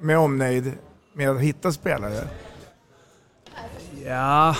[0.00, 0.72] med omnejd
[1.14, 2.28] med att hitta spelare?
[4.04, 4.56] Ja,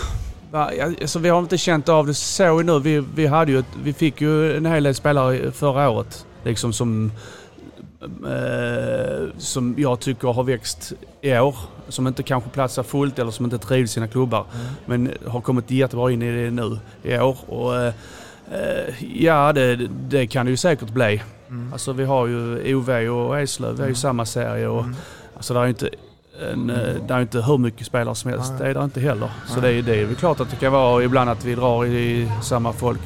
[0.53, 2.81] ja, alltså vi har inte känt av det så nu.
[2.81, 7.13] Vi, vi, hade ju vi fick ju en hel del spelare förra året liksom som,
[8.05, 11.57] eh, som jag tycker har växt i år.
[11.89, 14.47] Som inte kanske platsar fullt eller som inte trivs i sina klubbar.
[14.87, 17.39] Men har kommit jättebra in i det nu i år.
[17.47, 17.95] Och, eh,
[19.15, 19.77] ja, det,
[20.09, 21.23] det kan det ju säkert bli.
[21.49, 21.73] Mm.
[21.73, 24.69] Alltså vi har ju OV och Eslöv, vi har ju samma serie.
[24.69, 24.97] Och, Mm.
[25.37, 25.91] Alltså det är ju inte,
[26.53, 28.53] en, eh, det är inte hur mycket spelare som helst.
[28.53, 28.59] Nej.
[28.63, 29.31] Det är det inte heller.
[29.47, 29.73] Så Nej.
[29.73, 32.31] det är, det är väl klart att det kan vara ibland att vi drar i
[32.43, 33.01] samma folk.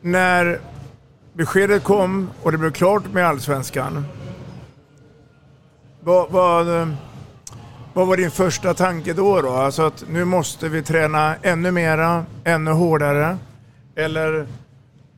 [0.00, 0.60] När
[1.32, 4.04] beskedet kom och det blev klart med Allsvenskan.
[6.00, 6.66] Vad, vad,
[7.94, 9.40] vad var din första tanke då?
[9.42, 9.50] då?
[9.50, 13.36] Alltså att nu måste vi träna ännu mera, ännu hårdare.
[13.96, 14.46] Eller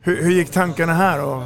[0.01, 1.43] hur, hur gick tankarna här då?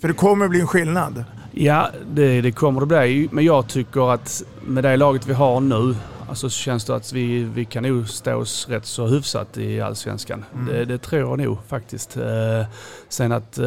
[0.00, 1.24] För det kommer bli en skillnad.
[1.52, 3.28] Ja, det, det kommer det bli.
[3.32, 5.94] Men jag tycker att med det laget vi har nu
[6.28, 9.80] alltså så känns det att vi, vi kan nog stå oss rätt så hyfsat i
[9.80, 10.44] Allsvenskan.
[10.54, 10.66] Mm.
[10.66, 12.16] Det, det tror jag nog faktiskt.
[12.16, 12.66] Eh,
[13.08, 13.66] sen att eh,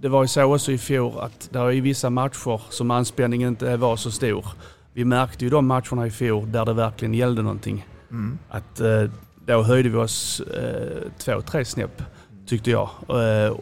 [0.00, 3.48] det var ju så också i fjol att det är i vissa matcher som anspänningen
[3.48, 4.46] inte var så stor.
[4.92, 7.86] Vi märkte ju de matcherna i fjol där det verkligen gällde någonting.
[8.10, 8.38] Mm.
[8.48, 9.04] Att eh,
[9.46, 12.02] då höjde vi oss eh, två, tre snäpp
[12.46, 12.90] tyckte jag.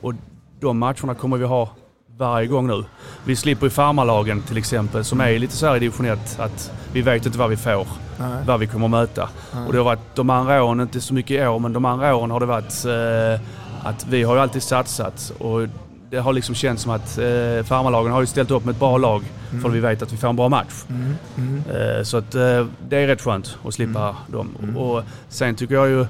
[0.01, 0.15] Och
[0.61, 1.75] de matcherna kommer vi ha
[2.19, 2.85] varje gång nu.
[3.25, 6.73] Vi slipper ju farmarlagen till exempel som är lite så här i division 1 att
[6.93, 7.87] vi vet inte vad vi får,
[8.19, 8.29] Nej.
[8.47, 9.29] vad vi kommer att möta.
[9.55, 9.67] Nej.
[9.67, 12.17] Och det har varit de andra åren, inte så mycket i år, men de andra
[12.17, 13.41] åren har det varit eh,
[13.89, 15.69] att vi har ju alltid satsat och
[16.11, 18.99] det har liksom känts som att eh, farmarlagen har ju ställt upp med ett bra
[18.99, 19.63] lag Mm.
[19.63, 20.73] för vi vet att vi får en bra match.
[20.89, 21.15] Mm.
[21.37, 21.63] Mm.
[21.99, 24.49] Eh, Så att eh, det är rätt skönt att slippa dem.
[24.63, 24.77] Mm.
[24.77, 26.07] Och sen tycker jag ju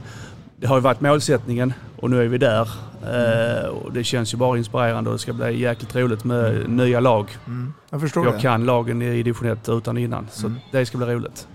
[0.60, 2.68] det har ju varit målsättningen och nu är vi där.
[3.02, 7.00] Eh, och det känns ju bara inspirerande och det ska bli jäkligt roligt med nya
[7.00, 7.36] lag.
[7.46, 7.72] Mm.
[7.90, 8.40] Jag förstår Jag det.
[8.40, 11.48] kan lagen i division 1 utan innan, så det ska bli roligt.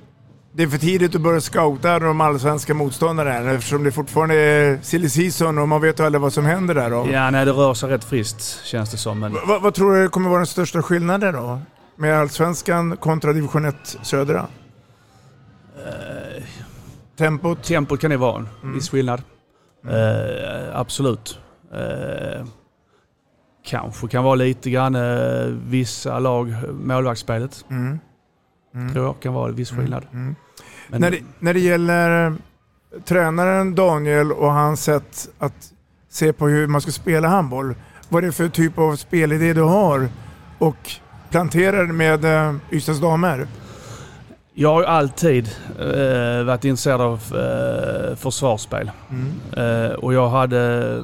[0.56, 5.10] Det är för tidigt att börja scouta de allsvenska motståndarna eftersom det fortfarande är silly
[5.10, 6.90] season och man vet ju aldrig vad som händer där.
[6.90, 7.08] Då.
[7.12, 9.20] Ja, nej, det rör sig rätt friskt känns det som.
[9.20, 11.60] Men Vad, vad tror du kommer vara den största skillnaden då?
[11.96, 14.48] Med allsvenskan kontra division 1 södra?
[17.18, 17.64] Tempot?
[17.64, 18.76] tempot kan det vara en Mm.
[18.76, 19.22] viss skillnad.
[19.90, 21.40] Eh, absolut.
[21.74, 22.46] Eh,
[23.66, 28.00] kanske kan vara lite grann eh, vissa lag, målvaktsspelet Mm.
[28.94, 30.06] tror jag kan vara en viss skillnad.
[30.14, 30.36] Mm.
[30.90, 32.34] Men, När, det, när det gäller eh,
[33.06, 35.74] tränaren Daniel och hans sätt att
[36.10, 37.76] se på hur man ska spela handboll.
[38.10, 40.08] Vad är det för typ av spelidé du har
[40.60, 40.92] och
[41.30, 43.48] planterar med eh, Ystads damer?
[44.56, 48.92] Jag har ju alltid eh, varit intresserad av eh, försvarsspel.
[49.10, 49.86] Mm.
[49.86, 51.04] Eh, och jag hade,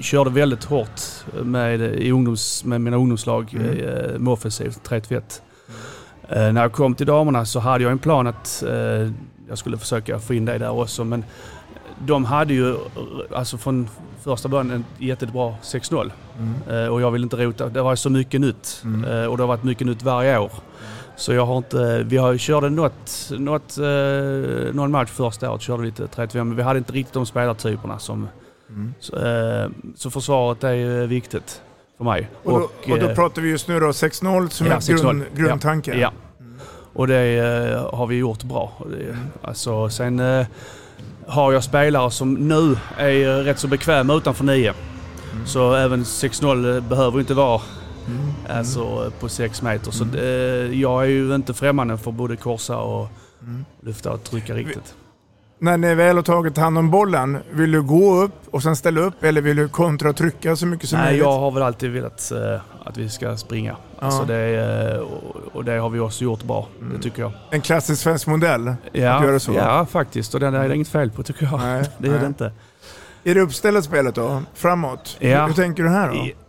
[0.00, 1.00] körde väldigt hårt
[1.42, 3.78] med, i ungdoms, med mina ungdomslag Mm.
[3.78, 5.22] eh, med offensivt, 3-1.
[6.28, 9.10] Eh, när jag kom till damerna så hade jag en plan att eh,
[9.48, 11.04] jag skulle försöka få in det där också.
[11.04, 11.24] Men
[12.06, 12.76] de hade ju
[13.34, 13.88] alltså från
[14.24, 16.10] första början en jättebra 6-0.
[16.38, 16.84] Mm.
[16.84, 17.68] Eh, och jag vill inte rota.
[17.68, 18.80] Det var så mycket nytt.
[18.84, 19.30] Mm.
[19.30, 20.50] Och det har varit mycket nytt varje år.
[21.16, 25.82] Så jag har inte, vi har körde något, något, eh, någon match första året, körde
[25.82, 28.28] lite 35, men vi hade inte riktigt de spelartyperna som...
[28.68, 28.94] Mm.
[29.00, 31.62] Så, eh, så försvaret är viktigt
[31.96, 32.28] för mig.
[32.42, 35.02] Och, då, och då eh, pratar vi just nu då 6-0 som ja, är 6-0.
[35.02, 35.98] grund, grundtanken.
[35.98, 36.12] Ja.
[36.92, 38.72] Och det eh, har vi gjort bra.
[38.76, 40.46] Och Det, alltså, sen eh,
[41.26, 44.72] har jag spelare som nu är rätt så bekväma utanför 9.
[45.46, 47.60] Så även 6-0 behöver inte vara
[48.48, 49.90] alltså, på 6 meter.
[49.90, 53.08] Så eh, jag är ju inte främmande för både korsa och
[53.80, 54.94] lyfta och trycka riktigt.
[55.58, 59.00] När ni väl har tagit hand om bollen, vill du gå upp och sen ställa
[59.00, 61.22] upp eller vill du kontra och trycka så mycket som Nej, möjligt?
[61.22, 63.76] jag har väl alltid velat eh, att vi ska springa.
[63.98, 64.36] Alltså det,
[64.94, 65.00] eh,
[65.52, 67.32] och, det har vi också gjort bra, det tycker jag.
[67.50, 70.34] En klassisk svensk modell Ja, ja faktiskt.
[70.34, 71.60] Och det är det inget fel på tycker jag.
[71.60, 72.20] Nej, det är nej.
[72.20, 72.52] det inte.
[73.24, 74.42] Är det uppställt spelet då?
[74.54, 75.16] Framåt?
[75.18, 75.46] Ja.
[75.46, 76.41] Hur tänker du här då?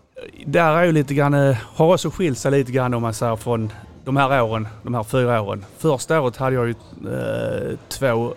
[0.45, 3.35] Där är ju lite grann, eh, har också skilt sig lite grann om man säger
[3.35, 3.71] från
[4.05, 5.65] de här åren, de här fyra åren.
[5.77, 6.75] Första året hade jag ju
[7.11, 8.33] eh, två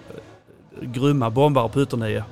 [0.83, 2.23] grymma bombare på ytternio.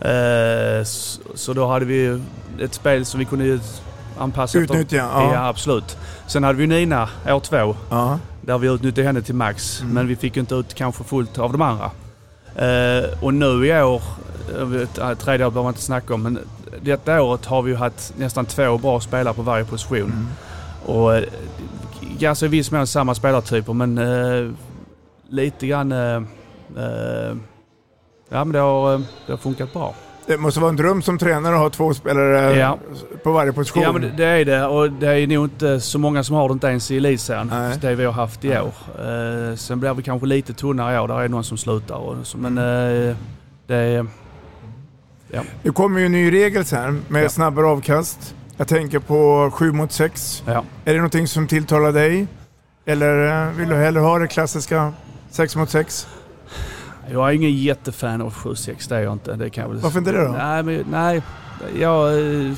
[0.00, 2.20] Eh, s- så då hade vi
[2.60, 3.60] ett spel som vi kunde
[4.18, 5.32] anpassa Utnyttja, ja.
[5.34, 5.48] ja.
[5.48, 5.96] absolut.
[6.26, 8.18] Sen hade vi Nina år två, Ja.
[8.40, 9.80] där vi utnyttjade henne till max.
[9.80, 9.94] Mm.
[9.94, 11.90] Men vi fick inte ut kanske fullt av de andra.
[12.56, 14.02] Eh, och nu i år,
[14.64, 16.38] vet, äh, tredje året behöver man inte snacka om, men
[16.82, 20.12] detta året har vi ju haft nästan två bra spelare på varje position.
[20.12, 20.26] Mm.
[20.86, 21.22] Och
[22.18, 24.52] ganska i viss mån samma spelartyper men eh,
[25.28, 25.92] lite grann...
[25.92, 26.22] Eh,
[26.76, 27.36] eh,
[28.28, 29.94] ja men det har, det har funkat bra.
[30.26, 32.78] Det måste vara en dröm som tränare att ha två spelare Ja.
[33.22, 33.82] på varje position.
[33.82, 36.52] Ja men det, är det och det är nog inte så många som har det
[36.52, 37.52] inte ens i elitserien.
[37.80, 38.60] Det vi har haft i Nej.
[38.60, 38.72] år.
[38.98, 41.08] Eh, sen blir vi kanske lite tunnare i år.
[41.08, 41.96] Där är någon som slutar.
[41.96, 43.16] Och så, men eh,
[43.66, 44.06] det är...
[45.34, 45.42] Ja.
[45.62, 47.28] Det kommer ju en ny regel sen med Ja.
[47.28, 48.34] snabbare avkast.
[48.56, 50.42] Jag tänker på 7 mot 6.
[50.46, 50.64] Ja.
[50.84, 52.26] Är det någonting som tilltalar dig?
[52.86, 54.92] Eller eh, vill du hellre ha det klassiska
[55.30, 56.08] 6 mot 6?
[57.10, 59.36] Jag är ingen jättefan av 7-6, det är jag inte.
[59.36, 59.78] Det kan jag väl...
[59.78, 60.32] Varför inte det då?
[60.38, 61.22] Nej, men, nej.
[61.78, 62.18] Jag...
[62.18, 62.52] eh,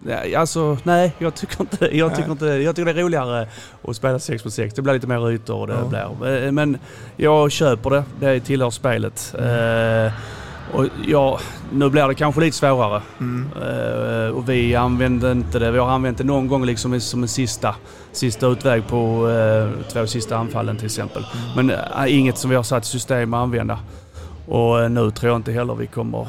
[0.00, 1.90] Nej, alltså nej, jag tycker inte det.
[1.96, 3.48] Jag tycker, inte, jag tycker det är roligare
[3.88, 4.74] att spela 6 på 6.
[4.74, 6.10] Det blir lite mer ytor och det Ja.
[6.20, 6.46] blir.
[6.46, 6.78] Eh, Men
[7.16, 8.04] jag köper det.
[8.20, 9.34] Det tillhör spelet.
[9.38, 10.12] Eh,
[10.72, 11.38] och ja,
[11.72, 13.02] nu blir det kanske lite svårare.
[13.20, 13.48] Mm.
[13.62, 15.70] Eh, och vi använder inte det.
[15.70, 17.74] Vi har använt det någon gång liksom som en sista,
[18.12, 21.26] sista utväg på eh, två sista anfallen till exempel.
[21.56, 21.78] Men eh,
[22.18, 23.78] inget som vi har satt i system att använda.
[24.46, 26.26] Och nu tror jag inte heller vi kommer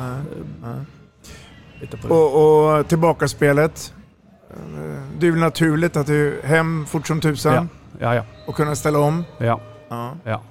[1.92, 2.08] det.
[2.10, 3.94] Och, och tillbaka spelet.
[4.50, 8.76] Eh, Det är väl naturligt att du hem fort som tusan Ja, ja, och kunna
[8.76, 9.24] ställa om.
[9.38, 10.12] ja, Ja.
[10.24, 10.42] ja.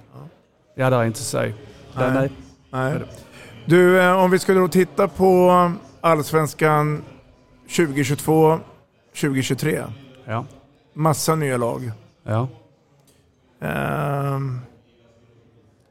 [0.74, 1.38] Ja, det är inte så.
[1.38, 1.54] Nej.
[1.94, 2.30] nej.
[2.70, 2.92] Nej.
[3.68, 7.02] Du, eh, om vi skulle då titta på Allsvenskan
[7.68, 9.84] 2022-2023.
[10.24, 10.44] Ja,
[10.94, 11.90] Massa nya lag.
[12.22, 12.48] ja.
[13.60, 14.60] Ehm,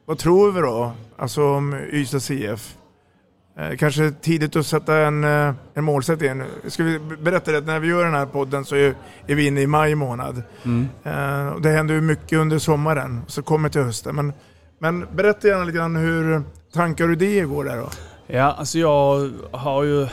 [0.05, 0.91] vad tror vi då?
[1.17, 2.77] Alltså om Ystads IF?
[3.57, 6.43] Eh, kanske tidigt att sätta en, eh, en målsättning.
[6.67, 8.95] Ska vi berätta det att när vi gör den här podden så är,
[9.27, 10.43] är vi inne i maj månad.
[10.65, 10.87] Mm.
[11.61, 14.15] Det händer ju mycket under sommaren, så kommer till hösten.
[14.15, 14.33] Men,
[14.79, 16.41] men berätta gärna lite grann hur
[16.73, 17.89] tankar och idéer går där då.
[18.27, 20.07] Ja, alltså jag har ju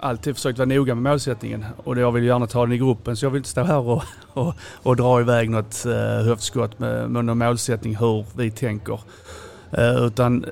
[0.00, 3.24] alltid försökt vara noga med målsättningen och jag vill gärna ta den i gruppen så
[3.26, 5.92] jag vill inte stå här och, och, och dra iväg något uh,
[6.26, 9.00] höftskott med, med någon målsättning hur vi tänker.
[9.72, 10.44] Eh, utan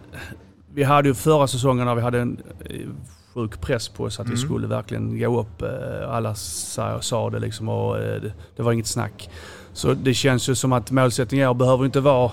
[0.75, 2.77] vi hade ju förra säsongen när vi hade en eh,
[3.35, 4.45] sjuk press på oss att vi Mm.
[4.45, 5.63] skulle verkligen gå upp.
[5.63, 9.31] Eh, Alla sa, sa det liksom och eh, det, det var inget snack.
[9.73, 12.31] Så det känns ju som att målsättningen i år behöver inte vara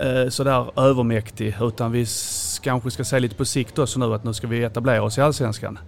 [0.00, 2.06] eh, sådär övermäktig utan vi
[2.62, 5.20] kanske ska se lite på sikt också nu att nu ska vi etablera oss i
[5.20, 5.78] Allsvenskan.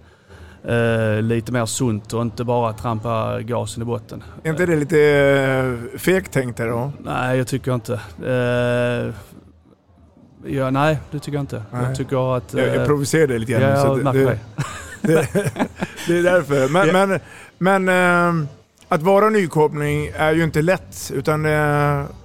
[0.67, 4.23] Eh, lite mer sunt och inte bara trampa gasen i botten.
[4.43, 4.99] Är inte det lite
[5.93, 6.91] eh, fegt tänkt där då?
[7.03, 7.93] Nej, jag tycker inte.
[8.25, 9.13] Eh,
[10.53, 11.63] ja, nej, det tycker jag inte.
[11.71, 11.83] Nej.
[11.85, 12.53] Jag tycker att...
[12.53, 13.61] Jag, jag eh, provocerar dig lite grann.
[13.61, 14.37] Ja, jag det- märker det,
[15.01, 15.27] det.
[15.33, 15.51] det,
[16.07, 16.69] det är därför.
[16.69, 17.05] Men, Ja.
[17.05, 17.19] men,
[17.57, 17.89] men
[18.41, 18.47] eh,
[18.95, 21.11] att vara nykoppling är ju inte lätt.
[21.15, 21.45] Utan,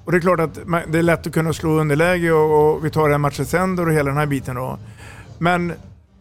[0.04, 2.90] och det är klart att det är lätt att kunna slå underläge och, och vi
[2.90, 4.78] tar det här matchen sänder och hela den här biten då.
[5.38, 5.72] Men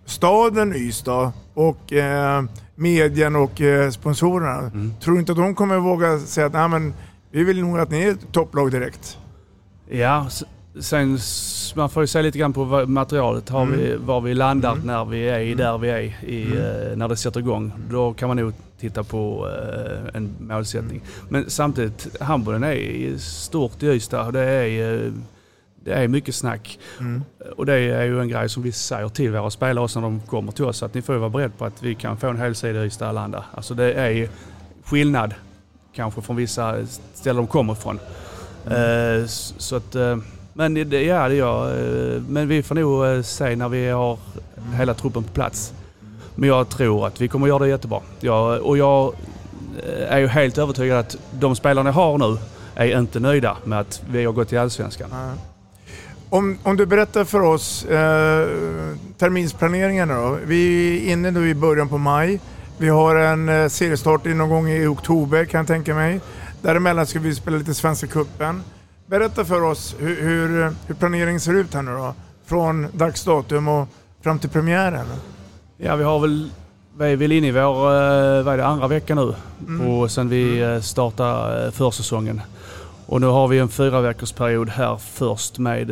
[0.05, 2.43] staden Ystad och eh,
[2.75, 4.93] medien och eh, sponsorerna, Mm.
[5.01, 6.93] tror du inte att de kommer våga säga att Nej, men,
[7.31, 9.17] vi vill nog att ni är ett topplag direkt?
[9.89, 10.27] Ja,
[10.79, 11.17] sen
[11.75, 13.49] man får ju se lite grann på materialet.
[13.49, 17.07] Har vi, var vi landar när vi är i där vi är i, eh, när
[17.07, 17.71] det sätter igång.
[17.89, 21.02] Då kan man nog titta på eh, en målsättning.
[21.30, 25.12] Men samtidigt, handbollen är stort i Ystad och det är, eh,
[25.84, 26.80] det är mycket snack.
[27.00, 27.24] Mm.
[27.58, 30.20] Och det är ju en grej som vi säger till våra spelare också när de
[30.22, 30.84] kommer till oss.
[30.84, 33.10] Att ni får vara beredda på att vi kan få en hel sida i Ystad
[33.10, 33.44] Arlanda.
[33.54, 34.30] Alltså det är
[34.84, 35.34] skillnad
[35.96, 36.76] kanske från vissa
[37.13, 38.00] ställen de kommer ifrån.
[38.68, 40.18] Eh, s- så att, eh,
[40.54, 41.68] men det, ja, det gör
[42.15, 44.18] eh, Men vi får nog eh, se när vi har
[44.78, 45.74] hela truppen på plats.
[46.39, 48.02] Men jag tror att vi kommer göra det jättebra.
[48.19, 49.13] Jag, och jag
[49.84, 52.38] eh, är ju helt övertygad att de spelarna jag har nu
[52.75, 55.10] är inte nöjda med att vi har gått till Allsvenskan.
[56.30, 58.47] Om, om du berättar för oss eh,
[59.17, 60.38] terminsplaneringen då.
[60.45, 62.39] Vi är inne nu i början på maj.
[62.78, 66.21] Vi har en eh, seriestart någon gång i oktober kan jag tänka mig.
[66.62, 68.63] Däremellan ska vi spela lite Svenska Cupen.
[69.08, 72.13] Berätta för oss hur, hur, hur planeringen ser ut här nu då.
[72.45, 73.88] Från dags datum och
[74.21, 75.06] fram till premiären.
[75.82, 76.50] Ja, vi har väl,
[76.98, 79.34] vi är väl inne i vår, eh, vad är det, andra vecka nu
[79.68, 79.86] Mm.
[79.86, 82.42] på, sen vi eh, startade eh, försäsongen.
[83.06, 85.88] Och nu har vi en fyra veckors period här först med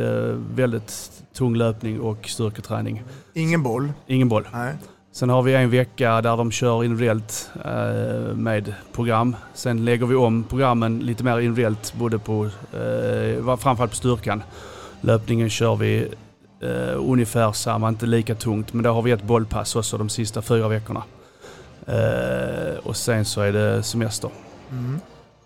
[0.55, 3.03] väldigt tung löpning och styrketräning.
[3.33, 3.91] Ingen boll.
[4.07, 4.47] Ingen boll.
[4.53, 4.73] Nej.
[5.11, 9.35] Sen har vi en vecka där de kör individuellt eh, med program.
[9.53, 14.43] Sen lägger vi om programmen lite mer individuellt både på, eh, framförallt på styrkan.
[15.01, 16.07] Löpningen kör vi
[16.61, 20.41] eh, ungefär samma, inte lika tungt, men då har vi ett bollpass också de sista
[20.41, 21.03] fyra veckorna.
[21.87, 24.29] Eh, och sen så är det semester.
[24.71, 24.99] Mm.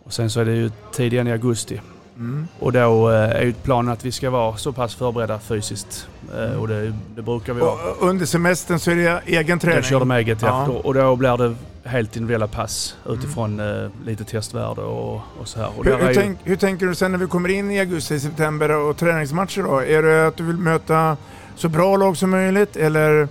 [0.04, 1.82] Och sen så är det ju tid igen i augusti.
[2.15, 2.47] Mm.
[2.60, 6.08] Och då eh, är ju planen att vi ska vara så pass förberedda fysiskt.
[6.38, 7.91] Eh, och det, det brukar vi vara.
[7.91, 9.82] Och under semestern så är det egen träning.
[9.82, 10.65] Då kör de eget ja.
[10.67, 10.74] Ja.
[10.74, 15.70] Och då blir det helt individuella pass utifrån eh, lite testvärde och, och så här.
[15.78, 18.20] Och Hur, hur, ju- tänk, hur tänker du sen när vi kommer in i augusti,
[18.20, 19.80] september och träningsmatcher då?
[19.84, 21.17] Är det att du vill möta
[21.56, 23.28] så bra lag som möjligt eller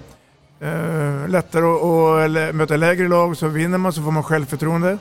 [0.61, 1.65] eh, lättare
[2.49, 4.99] att möta lägre lag så vinner man så får man självförtroende?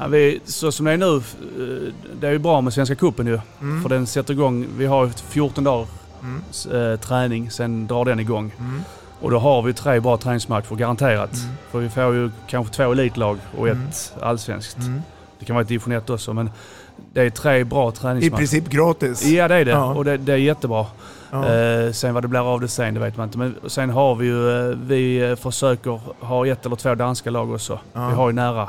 [0.00, 3.26] Ja, vi, så som det är nu, eh, det är ju bra med Svenska cupen
[3.26, 3.40] ju.
[3.60, 3.82] Mm.
[3.82, 5.86] För den sätter igång, vi har ju 14 dagar
[6.22, 6.92] Mm.
[6.92, 8.52] eh, träning, sen drar den igång.
[8.58, 8.82] Mm.
[9.20, 11.34] Och då har vi tre bra träningsmatcher garanterat.
[11.34, 11.54] Mm.
[11.70, 14.28] För vi får ju kanske två elitlag och ett Mm.
[14.28, 14.78] allsvenskt.
[14.78, 15.02] Mm.
[15.38, 16.50] Det kan vara ett division 1 också men
[17.12, 18.36] det är tre bra I träningsmatcher.
[18.38, 19.24] princip gratis.
[19.26, 19.94] Ja det är det Ja.
[19.94, 20.86] och det, det är jättebra.
[21.30, 21.48] Ja.
[21.54, 23.38] Eh, sen vad det blir av det sen, det vet man inte.
[23.38, 27.50] Men sen har vi ju, eh, vi eh, försöker ha ett eller två danska lag
[27.52, 27.78] också.
[27.92, 28.08] Ja.
[28.08, 28.68] Vi har ju nära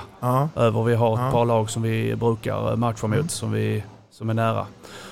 [0.55, 0.83] över.
[0.83, 3.29] Vi har ett par lag som vi brukar eh, matcha mot Mm.
[3.29, 4.65] som, vi, som är nära.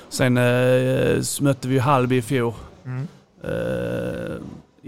[0.09, 2.53] Sen eh, mötte vi ju Hallby i fjol.
[2.85, 3.07] Mm.
[3.43, 4.35] Eh,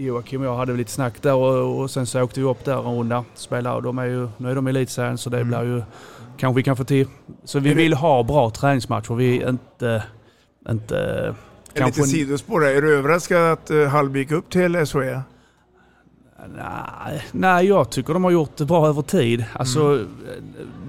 [0.04, 2.78] Joakim och jag hade lite snack där och, och sen så åkte vi upp där
[2.78, 3.24] en runda.
[3.34, 5.48] Spelade och de är ju, nu är de i elitserien så det Mm.
[5.48, 5.82] blir ju,
[6.36, 7.06] kanske vi kan få till.
[7.44, 9.14] Så vi vill ha bra träningsmatcher.
[9.14, 10.02] Vi är inte,
[10.70, 11.34] inte
[11.74, 12.74] En liten sidospår där.
[12.74, 14.86] Är du överraskad att uh, Hallby gick upp till?
[14.86, 15.20] SHE?
[16.56, 19.44] Nej, nej, jag tycker de har gjort det bra över tid.
[19.52, 20.04] Alltså,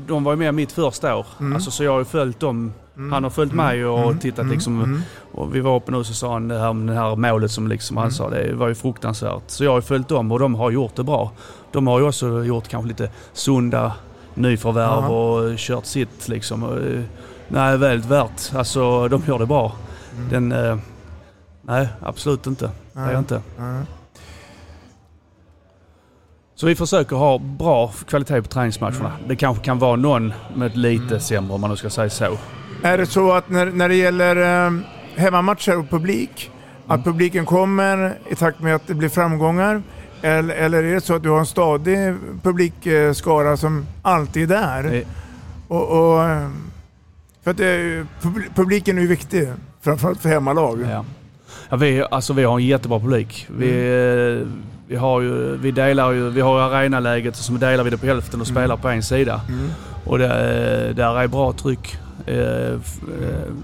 [0.08, 1.26] de var ju med mitt första år.
[1.40, 1.54] Mm.
[1.54, 2.74] Alltså, så jag har ju följt dem.
[2.98, 3.12] Mm.
[3.12, 4.20] Han har följt mig och Mm.
[4.20, 4.52] tittat Mm.
[4.54, 4.82] liksom.
[4.84, 5.02] Mm.
[5.32, 7.98] Och vi var uppe nu så sa han det här, det här målet som liksom
[7.98, 8.12] han Mm.
[8.14, 9.44] sa, det var ju fruktansvärt.
[9.48, 11.32] Så jag har följt dem och de har gjort det bra.
[11.72, 13.94] De har ju också gjort kanske lite sunda
[14.34, 15.08] nyförvärv Ja.
[15.10, 16.64] och kört sitt liksom.
[16.64, 17.04] Eh,
[17.48, 18.52] Nej, väldigt värt.
[18.56, 19.72] Alltså de gör det bra.
[20.18, 20.30] Mm.
[20.30, 20.78] Den, eh,
[21.62, 22.70] nej, absolut inte.
[22.94, 23.42] Det är jag inte.
[26.56, 29.12] Så vi försöker ha bra kvalitet på träningsmatcherna.
[29.28, 32.38] Det kanske kan vara någon med lite sämre om man nu ska säga så.
[32.84, 34.72] Är det så att när, när det gäller eh,
[35.16, 36.52] hemmamatcher och publik,
[36.86, 37.00] Mm.
[37.00, 39.82] att publiken kommer i takt med att det blir framgångar?
[40.22, 45.04] Eller, eller är det så att du har en stadig publikskara som alltid är där?
[45.68, 46.48] Och, och, eh,
[47.44, 49.50] för att det, pub- publiken är ju viktig,
[49.82, 50.80] framförallt för hemmalag.
[50.92, 51.06] Ja.
[51.70, 53.48] Ja, vi, alltså, vi har en jättebra publik.
[53.58, 54.48] Vi, eh,
[54.88, 58.06] vi, har ju, vi delar ju, vi har arenaläget och så delar vi det på
[58.06, 59.42] hälften och spelar på en sida.
[60.06, 61.98] Och det, eh, där är bra tryck.
[62.26, 62.80] Eh, eh,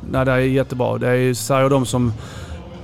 [0.09, 0.97] nej, det är jättebra.
[0.97, 2.13] Det är, säger de som,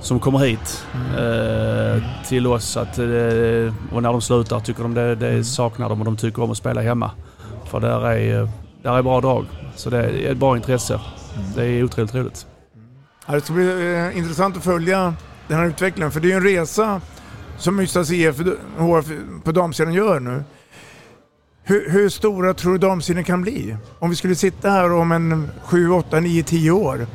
[0.00, 0.86] som kommer hit
[1.18, 5.98] eh, till oss att, eh, och när de slutar tycker de det, det saknar de
[6.00, 7.10] och de tycker om att spela hemma.
[7.70, 8.48] För där är,
[8.82, 9.46] där är bra drag.
[9.76, 11.00] Så det är ett bra intresse.
[11.54, 12.46] Det är otroligt roligt.
[13.26, 15.14] Ja, Det ska bli eh, intressant att följa
[15.48, 17.00] den här utvecklingen för det är ju en resa
[17.58, 18.36] som Ystads IF
[18.78, 19.06] HF
[19.44, 20.44] på damsidan gör nu.
[21.64, 23.76] Hur, hur stora tror du damsidan kan bli?
[23.98, 27.06] Om vi skulle sitta här om en 7, 8, 9, 10 år.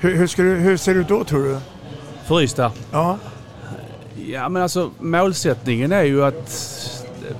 [0.00, 1.58] Hur, hur, du, hur ser det ut då tror du?
[2.26, 2.72] För Ystad?
[2.92, 3.18] Ja.
[4.26, 6.60] Ja men alltså målsättningen är ju att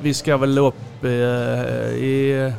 [0.03, 1.11] vi ska väl upp eh,
[1.95, 2.53] i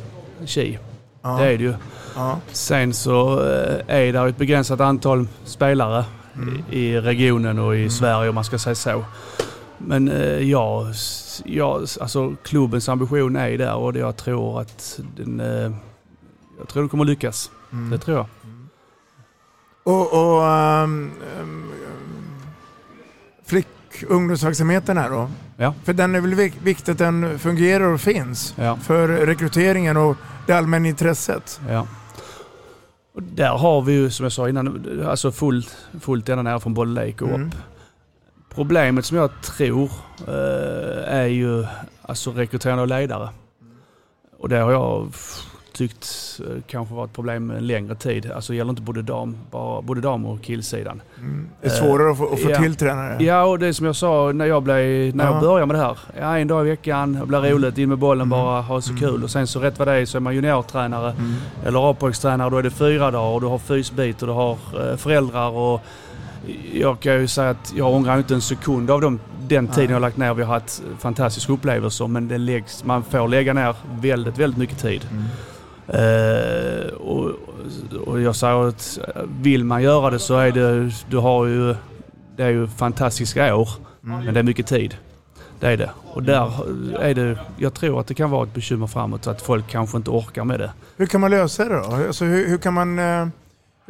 [0.44, 0.78] Ki.
[1.22, 1.28] Ja.
[1.38, 1.74] Det är det ju.
[2.16, 2.38] Ja.
[2.52, 6.04] Sen så eh, är det ett begränsat antal spelare
[6.72, 9.04] i, i regionen och i Sverige om man ska säga så.
[9.78, 15.00] Men eh, ja, s- ja, alltså klubbens ambition är där och det jag tror att
[15.16, 15.72] den, eh,
[16.58, 17.50] jag tror den kommer lyckas.
[17.90, 18.26] Det tror jag.
[19.82, 21.10] Och, och um,
[21.40, 21.70] um,
[23.46, 23.66] flick
[24.08, 25.30] ungdomsverksamheten här då?
[25.56, 25.74] Ja.
[25.84, 28.76] För den är väl vik- viktigt att den fungerar och finns Ja.
[28.76, 30.16] för rekryteringen och
[30.46, 31.60] det allmänna intresset.
[31.68, 31.86] Ja.
[33.14, 36.74] Och där har vi ju som jag sa innan, alltså fullt, fullt ända ner från
[36.74, 37.46] Boll Lake och Mm.
[37.48, 37.54] upp.
[38.60, 39.90] Problemet som jag tror
[40.28, 41.66] eh, är ju
[42.02, 43.28] alltså rekrytering av ledare.
[44.38, 45.12] Och det har jag
[45.72, 48.30] tyckt eh, kanske var ett problem en längre tid.
[48.30, 51.02] Alltså det gäller inte både dam, bara, både dam och killsidan.
[51.18, 51.48] Mm.
[51.60, 52.62] Det är svårare att få, att få ja.
[52.62, 53.24] till tränare.
[53.24, 55.32] Ja, och det som jag sa när jag, blev, när Ja.
[55.32, 55.98] jag började med det här.
[56.20, 59.24] Ja, en dag i veckan, det blir roligt, in med bollen bara, ha så kul.
[59.24, 61.14] Och sen så rätt vad det är så är man juniortränare
[61.64, 62.50] eller A-pojkstränare.
[62.50, 64.52] Då är det fyra dagar och du har fysbit och du har
[64.90, 65.50] eh, föräldrar.
[65.50, 65.80] Och
[66.72, 69.96] jag kan ju säga att jag ångrar inte en sekund av dem, den tiden jag
[69.96, 70.34] har lagt ner.
[70.34, 74.78] Vi har haft fantastiska upplevelser men det läggs, man får lägga ner väldigt, väldigt mycket
[74.78, 75.08] tid.
[75.88, 77.30] Eh, och,
[78.06, 81.74] och jag säger att eh, vill man göra det så är det, du har ju,
[82.36, 83.68] det är ju fantastiska år.
[84.00, 84.96] Men det är mycket tid.
[85.60, 85.90] Det är det.
[86.04, 86.52] Och där
[87.00, 90.10] är det, jag tror att det kan vara ett bekymmer framåt att folk kanske inte
[90.10, 90.72] orkar med det.
[90.96, 91.82] Hur kan man lösa det då?
[91.82, 93.28] Alltså, hur, hur, kan man, eh,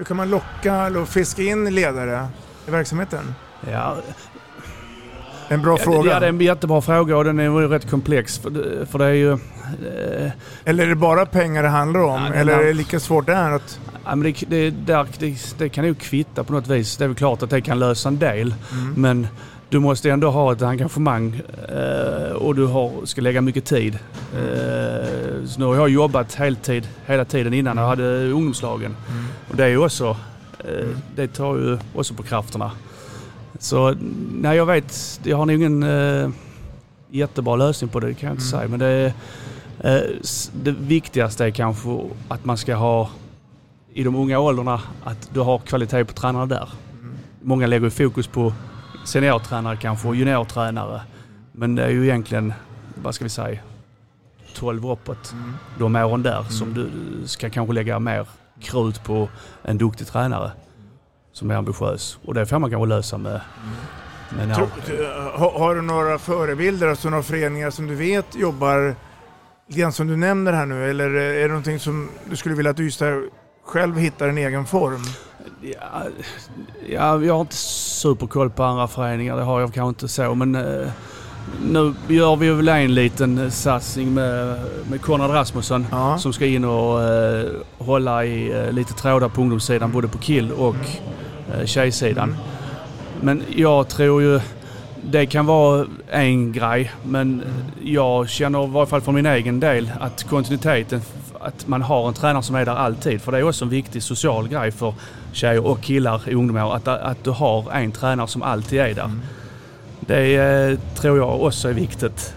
[0.01, 2.29] hur kan man locka eller fiska in ledare
[2.69, 3.35] i verksamheten?
[3.71, 3.97] Ja,
[5.49, 6.11] En bra ja, fråga.
[6.11, 8.39] Ja, det är en jättebra fråga och den är ju rätt komplex.
[8.39, 9.33] För det, för det är ju...
[9.33, 10.31] Eh,
[10.65, 12.23] Eller är det bara pengar det handlar om?
[12.31, 13.51] Det eller är det lika svårt där?
[13.51, 16.97] Att, Ja, men det, det, det, det kan nog kvitta på något vis.
[16.97, 18.55] Det är väl klart att det kan lösa en del.
[18.73, 18.95] Mm.
[18.97, 19.29] Men
[19.71, 23.99] du måste ändå ha ett engagemang eh, och du har, ska lägga mycket tid.
[24.35, 28.97] Eh, så nu har jag jobbat heltid hela tiden innan jag hade ungdomslagen.
[29.51, 30.17] Och det är också,
[30.59, 32.71] eh, det tar ju också på krafterna.
[33.59, 33.95] Så
[34.33, 36.31] nej, jag vet, jag har nog ingen eh,
[37.11, 38.69] jättebra lösning på det, det kan jag inte säga.
[38.69, 39.13] Men det,
[39.79, 40.01] eh,
[40.63, 43.11] det viktigaste är kanske att man ska ha
[43.93, 46.69] i de unga åldrarna att du har kvalitet på tränarna där.
[47.43, 48.53] Många lägger fokus på
[49.05, 51.01] seniortränare kanske och juniortränare.
[51.53, 52.53] Men det är ju egentligen,
[52.95, 53.61] vad ska vi säga,
[54.55, 55.35] 12 uppåt.
[55.79, 56.91] De åren där som du
[57.27, 58.27] ska kanske lägga mer
[58.61, 59.29] krut på
[59.63, 60.53] en duktig tränare
[61.33, 62.19] som är ambitiös.
[62.25, 63.41] Och det får man kanske lösa med,
[64.37, 68.95] med när, Tror- har, har du några förebilder, alltså några föreningar som du vet jobbar
[69.69, 70.91] lite som du nämner här nu?
[70.91, 73.23] Eller är det någonting som du skulle vilja att Ystad
[73.65, 75.03] själv hittar en egen form?
[75.63, 76.03] Ja,
[76.89, 80.35] ja, jag har inte superkoll på andra föreningar, det har jag kanske inte så.
[80.35, 80.89] Men eh,
[81.71, 84.59] nu gör vi väl en liten eh, satsning med,
[84.91, 86.19] med Konrad Rasmussen Ja.
[86.19, 87.47] som ska in och eh,
[87.79, 90.77] hålla i eh, lite trådar på ungdomssidan, både på kill och
[91.55, 92.37] eh, tjejsidan.
[93.21, 94.41] Men jag tror ju
[95.03, 97.43] det kan vara en grej, men
[97.83, 101.01] jag känner i varje fall för min egen del att kontinuiteten,
[101.41, 103.23] att man har en tränare som är där alltid.
[103.23, 104.95] För det är också en viktig social grej för
[105.33, 109.11] tjejer och killar i ungdomar, att, att du har en tränare som alltid är där.
[110.01, 112.35] Det eh, tror jag också är viktigt.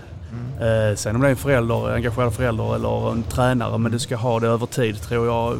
[0.60, 4.16] Eh, sen om det är en förälder, engagerad förälder eller en tränare, men du ska
[4.16, 5.58] ha det över tid, tror jag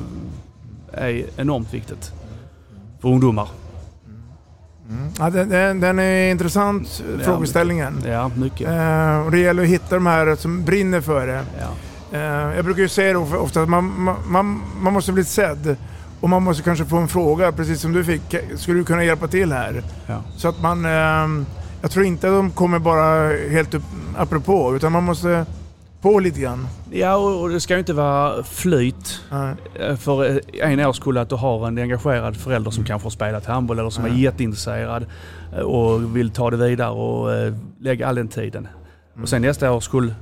[0.91, 2.12] är enormt viktigt.
[3.02, 3.48] För ungdomar.
[5.20, 8.04] Ja, den, den, är intressant, Ja, frågeställningen.
[8.06, 8.70] Ja, mycket.
[8.70, 11.44] Eh, och det gäller att hitta de här som brinner för det.
[11.60, 11.68] Ja.
[12.14, 13.93] Eh, jag brukar ju säga det of- ofta att man,
[14.28, 15.76] man- man, måste bli sedd.
[16.22, 18.36] Och man måste kanske få en fråga, precis som du fick.
[18.55, 19.84] Skulle du kunna hjälpa till här?
[20.07, 20.22] Ja.
[20.38, 20.86] Så att man...
[20.86, 21.45] ehm,
[21.82, 23.84] jag tror inte att de kommer bara helt upp,
[24.18, 25.45] apropå, utan man måste
[26.01, 26.68] på lite grann.
[26.91, 29.55] Ja, och det ska ju inte vara flyt Nej.
[29.97, 33.89] för en årskull att du har en engagerad förälder som kanske har spelat handboll eller
[33.89, 35.05] som är jätteintresserad
[35.55, 38.68] eh, och vill ta det vidare och eh, lägga all den tiden.
[39.22, 40.14] Och sen nästa årskull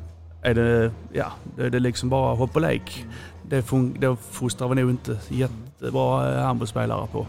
[0.42, 3.06] är det, ja, det är det liksom bara hopp och lek.
[3.50, 7.28] Det, fun- det fostrar vi nog inte jättebra eh, handbollsspelare på.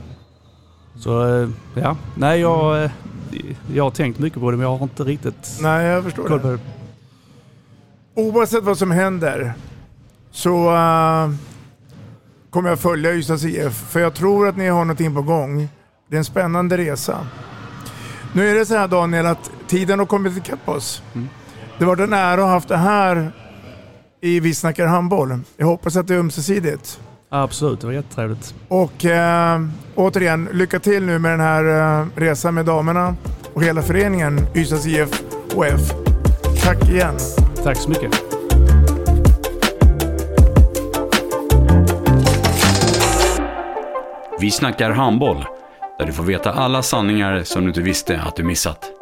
[0.96, 2.90] Så eh, ja, nej jag, eh,
[3.74, 6.40] jag har tänkt mycket på det men jag har inte riktigt Nej, jag förstår koll
[6.40, 6.58] på det.
[8.14, 9.52] Oavsett vad som händer
[10.30, 11.30] så eh,
[12.50, 15.68] kommer jag följa Ystads IF för jag tror att ni har någonting på gång.
[16.08, 17.26] Det är en spännande resa.
[18.34, 21.02] Nu är det så här Daniel att tiden har kommit ikapp oss.
[21.78, 23.32] Det var en ära att ha haft det här
[24.20, 25.40] i Vi snackar handboll.
[25.56, 27.00] Jag hoppas att det är ömsesidigt.
[27.28, 28.54] Absolut, det var jättetrevligt.
[28.68, 29.60] Och eh,
[29.94, 33.16] återigen, lycka till nu med den här eh, resan med damerna
[33.54, 35.22] och hela föreningen Ystads IF
[35.54, 35.80] och F.
[36.64, 37.14] Tack igen.
[37.64, 38.10] Tack så mycket.
[44.40, 45.44] Vi snackar handboll,
[45.98, 49.01] där du får veta alla sanningar som du inte visste att du missat.